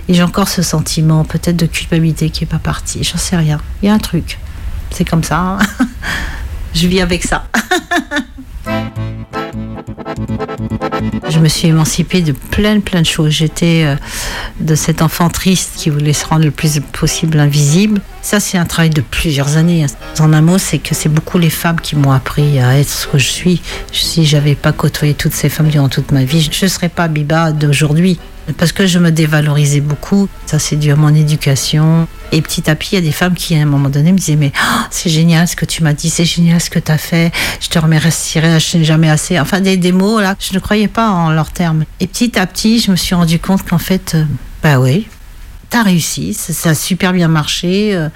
[0.09, 3.05] j'ai encore ce sentiment peut-être de culpabilité qui est pas parti.
[3.05, 3.61] J'en sais rien.
[3.81, 4.37] Il y a un truc.
[4.91, 5.39] C'est comme ça.
[5.39, 5.59] hein.
[6.73, 7.47] je vis avec ça.
[11.29, 13.31] Je me suis émancipée de plein, plein de choses.
[13.31, 13.95] J'étais euh,
[14.59, 18.01] de cet enfant triste qui voulait se rendre le plus possible invisible.
[18.23, 19.85] Ça, c'est un travail de plusieurs années.
[20.19, 23.05] En un mot, c'est que c'est beaucoup les femmes qui m'ont appris à être ce
[23.05, 23.61] que je suis.
[23.91, 27.09] Si j'avais pas côtoyé toutes ces femmes durant toute ma vie, je ne serais pas
[27.09, 28.17] Biba d'aujourd'hui.
[28.57, 30.29] Parce que je me dévalorisais beaucoup.
[30.45, 32.07] Ça, c'est dû à mon éducation.
[32.31, 34.17] Et petit à petit, il y a des femmes qui, à un moment donné, me
[34.17, 36.91] disaient Mais oh, c'est génial ce que tu m'as dit, c'est génial ce que tu
[36.91, 39.39] as fait, je te remercierai jamais assez.
[39.39, 41.83] Enfin, des, des mots, là, je ne croyais pas en leurs termes.
[41.99, 44.25] Et petit à petit, je me suis rendu compte qu'en fait, euh,
[44.61, 45.07] bah oui,
[45.73, 47.95] t'as réussi, ça, a super bien marché.
[47.95, 48.07] euh,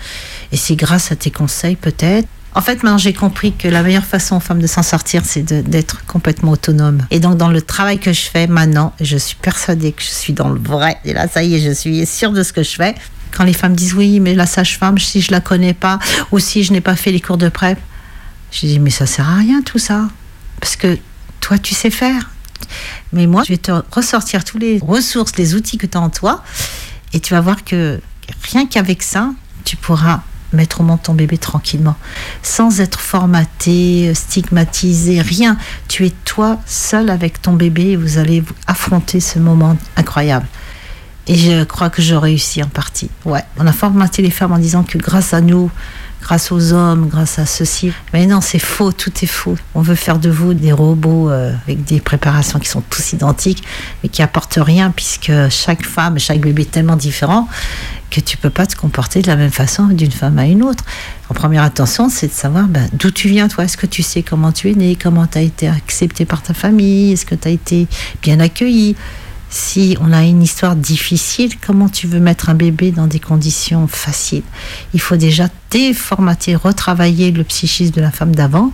[0.51, 2.27] et c'est grâce à tes conseils, peut-être.
[2.53, 5.41] En fait, maintenant, j'ai compris que la meilleure façon aux femmes de s'en sortir, c'est
[5.41, 7.07] d'être complètement autonome.
[7.09, 10.33] Et donc, dans le travail que je fais maintenant, je suis persuadée que je suis
[10.33, 10.97] dans le vrai.
[11.03, 12.93] Et là, ça y est, je suis sûre de ce que je fais.
[13.31, 15.97] Quand les femmes disent oui, mais la sage-femme, si je la connais pas,
[16.31, 17.79] ou si je n'ai pas fait les cours de prep,
[18.51, 20.07] je dis mais ça sert à rien tout ça.
[20.59, 20.97] Parce que
[21.41, 22.29] toi, tu sais faire.
[23.13, 26.09] Mais moi, je vais te ressortir tous les ressources, les outils que tu as en
[26.09, 26.43] toi.
[27.13, 27.99] Et tu vas voir que
[28.51, 29.31] rien qu'avec ça,
[29.63, 30.21] tu pourras
[30.53, 31.95] mettre au monde ton bébé tranquillement,
[32.41, 35.57] sans être formaté, stigmatisé, rien.
[35.87, 40.47] Tu es toi seul avec ton bébé et vous allez affronter ce moment incroyable.
[41.27, 43.09] Et je crois que je réussis en partie.
[43.25, 45.69] Ouais, on a formaté les femmes en disant que grâce à nous,
[46.21, 47.91] grâce aux hommes, grâce à ceci.
[48.13, 49.57] Mais non, c'est faux, tout est faux.
[49.75, 53.63] On veut faire de vous des robots euh, avec des préparations qui sont tous identiques,
[54.01, 57.47] mais qui apportent rien, puisque chaque femme, chaque bébé est tellement différent
[58.09, 60.83] que tu peux pas te comporter de la même façon d'une femme à une autre.
[61.29, 63.65] En première attention, c'est de savoir ben, d'où tu viens, toi.
[63.65, 66.53] Est-ce que tu sais comment tu es né, comment tu as été accepté par ta
[66.53, 67.87] famille, est-ce que tu as été
[68.21, 68.95] bien accueilli?
[69.49, 73.87] Si on a une histoire difficile, comment tu veux mettre un bébé dans des conditions
[73.87, 74.43] faciles?
[74.93, 78.71] Il faut déjà déformater, retravailler le psychisme de la femme d'avant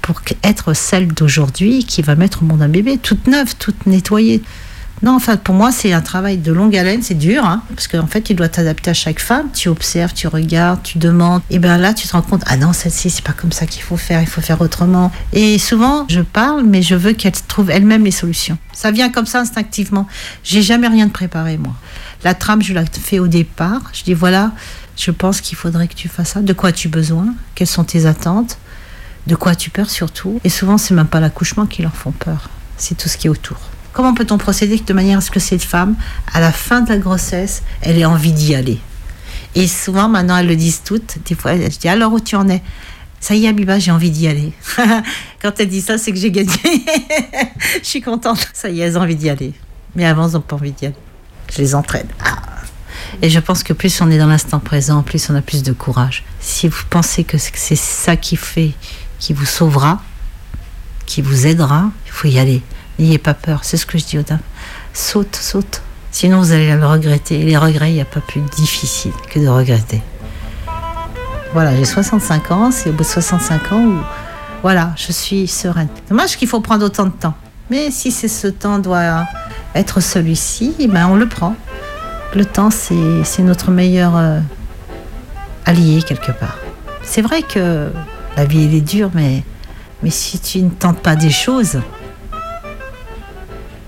[0.00, 4.42] pour être celle d'aujourd'hui qui va mettre au monde un bébé toute neuve, toute nettoyée.
[5.02, 8.06] Non, enfin, pour moi, c'est un travail de longue haleine, c'est dur, hein, parce qu'en
[8.06, 9.48] fait, tu dois t'adapter à chaque femme.
[9.52, 11.42] Tu observes, tu regardes, tu demandes.
[11.50, 13.82] Et bien là, tu te rends compte, ah non, celle-ci, c'est pas comme ça qu'il
[13.82, 15.12] faut faire, il faut faire autrement.
[15.32, 18.58] Et souvent, je parle, mais je veux qu'elle trouve elle-même les solutions.
[18.72, 20.06] Ça vient comme ça instinctivement.
[20.42, 21.74] J'ai jamais rien de préparé, moi.
[22.24, 23.82] La trame, je la fais au départ.
[23.92, 24.52] Je dis, voilà,
[24.96, 26.40] je pense qu'il faudrait que tu fasses ça.
[26.40, 27.34] De quoi as-tu besoin?
[27.54, 28.58] Quelles sont tes attentes?
[29.26, 30.40] De quoi as-tu peur surtout?
[30.42, 32.48] Et souvent, c'est même pas l'accouchement qui leur font peur.
[32.76, 33.58] C'est tout ce qui est autour.
[33.98, 35.96] Comment peut-on procéder de manière à ce que cette femme,
[36.32, 38.78] à la fin de la grossesse, elle ait envie d'y aller?
[39.56, 41.16] Et souvent, maintenant, elles le disent toutes.
[41.26, 42.62] Des fois, je dis alors où tu en es?
[43.18, 44.52] Ça y est, Abiba, j'ai envie d'y aller.
[45.42, 46.48] Quand elle dit ça, c'est que j'ai gagné.
[47.82, 48.48] je suis contente.
[48.54, 49.52] Ça y est, elles ont envie d'y aller.
[49.96, 50.94] Mais avant, elles n'ont pas envie d'y aller.
[51.52, 52.06] Je les entraîne.
[52.24, 52.36] Ah.
[53.20, 55.72] Et je pense que plus on est dans l'instant présent, plus on a plus de
[55.72, 56.22] courage.
[56.38, 58.74] Si vous pensez que c'est ça qui fait,
[59.18, 60.00] qui vous sauvera,
[61.04, 62.62] qui vous aidera, il faut y aller.
[62.98, 63.60] N'ayez pas peur.
[63.62, 64.40] C'est ce que je dis aux dames.
[64.92, 65.82] Saute, saute.
[66.10, 67.40] Sinon, vous allez le regretter.
[67.40, 70.02] Et les regrets, il n'y a pas plus difficile que de regretter.
[71.52, 72.70] Voilà, j'ai 65 ans.
[72.70, 73.98] C'est au bout de 65 ans où,
[74.62, 75.88] voilà, je suis sereine.
[76.08, 77.34] Dommage qu'il faut prendre autant de temps.
[77.70, 79.26] Mais si c'est ce temps doit
[79.74, 81.54] être celui-ci, eh ben on le prend.
[82.34, 84.40] Le temps, c'est c'est notre meilleur euh,
[85.64, 86.58] allié quelque part.
[87.02, 87.90] C'est vrai que
[88.36, 89.42] La vie, elle est dure, mais,
[90.02, 91.80] mais si tu ne tentes pas des choses,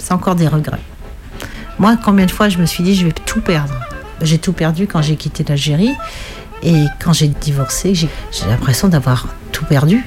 [0.00, 0.80] c'est encore des regrets.
[1.78, 3.74] Moi, combien de fois je me suis dit, je vais tout perdre.
[4.22, 5.94] J'ai tout perdu quand j'ai quitté l'Algérie.
[6.62, 8.08] Et quand j'ai divorcé, j'ai
[8.48, 10.04] l'impression d'avoir tout perdu.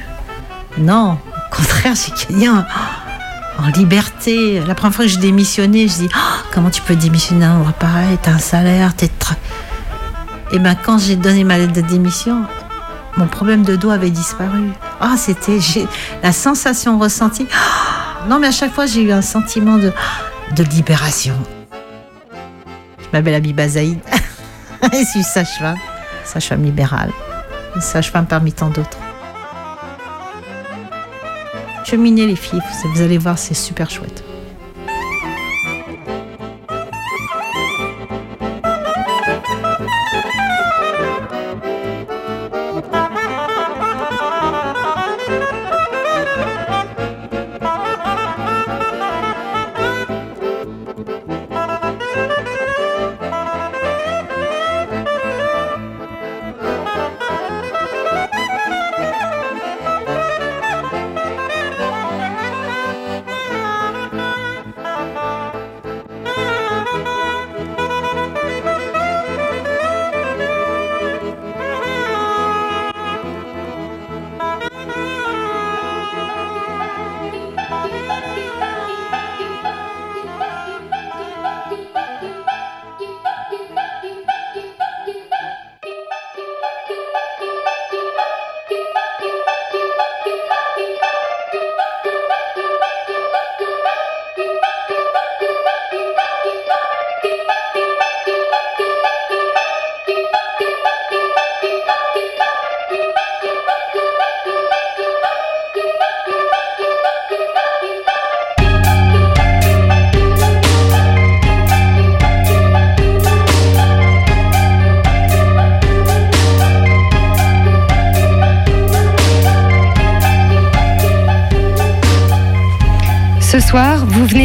[0.77, 1.13] Non,
[1.51, 2.63] au contraire, j'ai gagné en,
[3.59, 4.61] en liberté.
[4.67, 7.73] La première fois que j'ai démissionné, je dis Ah, comment tu peux démissionner d'un endroit
[7.73, 8.17] pareil?
[8.21, 9.09] T'as un salaire, t'es.
[10.51, 12.43] Et ben quand j'ai donné ma lettre de démission,
[13.17, 14.69] mon problème de dos avait disparu.
[15.01, 15.87] Ah, c'était j'ai-
[16.21, 17.47] la sensation ressentie.
[17.51, 19.91] Ah, non, mais à chaque fois, j'ai eu un sentiment de,
[20.55, 21.35] de libération.
[22.99, 23.99] Je m'appelle Abiba Zaïd.
[24.93, 25.77] je suis sage-femme,
[26.23, 27.11] sage-femme libérale,
[27.79, 28.97] sage-femme parmi tant d'autres.
[31.85, 32.61] Cheminez les filles,
[32.93, 34.23] vous allez voir, c'est super chouette.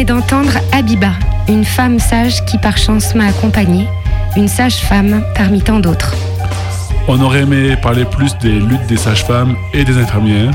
[0.09, 1.11] D'entendre Abiba,
[1.47, 3.87] une femme sage qui par chance m'a accompagnée,
[4.35, 6.15] une sage-femme parmi tant d'autres.
[7.07, 10.51] On aurait aimé parler plus des luttes des sages-femmes et des infirmières.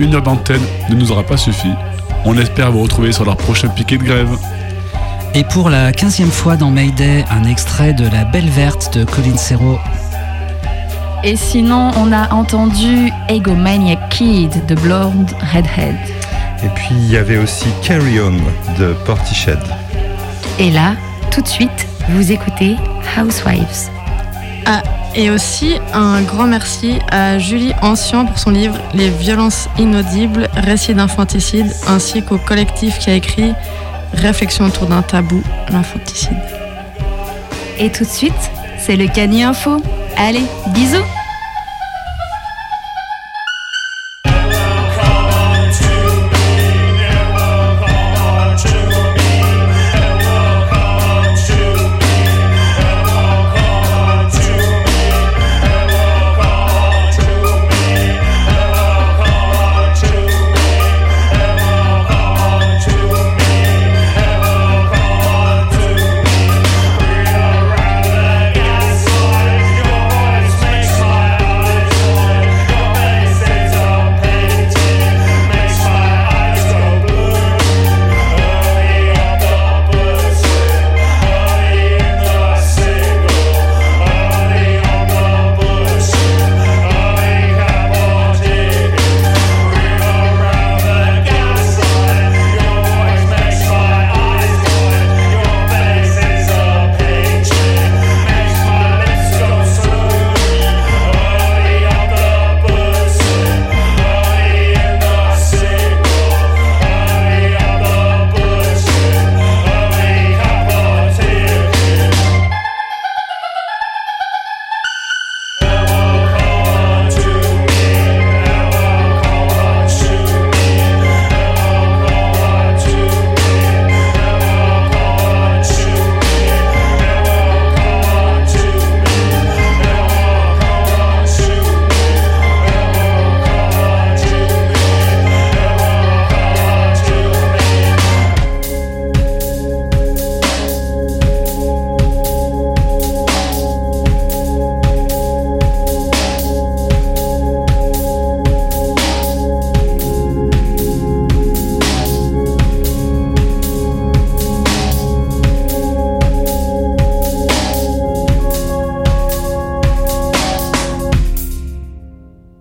[0.00, 1.70] Une heure d'antenne ne nous aura pas suffi.
[2.24, 4.36] On espère vous retrouver sur leur prochain piquet de grève.
[5.34, 9.36] Et pour la 15e fois dans Mayday, un extrait de La Belle Verte de Colin
[9.36, 9.78] Serrault.
[11.22, 15.96] Et sinon, on a entendu Egomaniac Kid de Blonde Redhead.
[16.64, 18.36] Et puis il y avait aussi Carry On
[18.78, 19.58] de Portiched.
[20.58, 20.94] Et là,
[21.30, 22.76] tout de suite, vous écoutez
[23.16, 23.90] Housewives.
[24.66, 24.82] Ah,
[25.14, 30.94] et aussi un grand merci à Julie Ancien pour son livre Les violences inaudibles, récits
[30.94, 33.54] d'infanticide, ainsi qu'au collectif qui a écrit
[34.14, 36.36] Réflexion autour d'un tabou, l'infanticide.
[37.78, 39.82] Et tout de suite, c'est le Cani Info.
[40.16, 41.04] Allez, bisous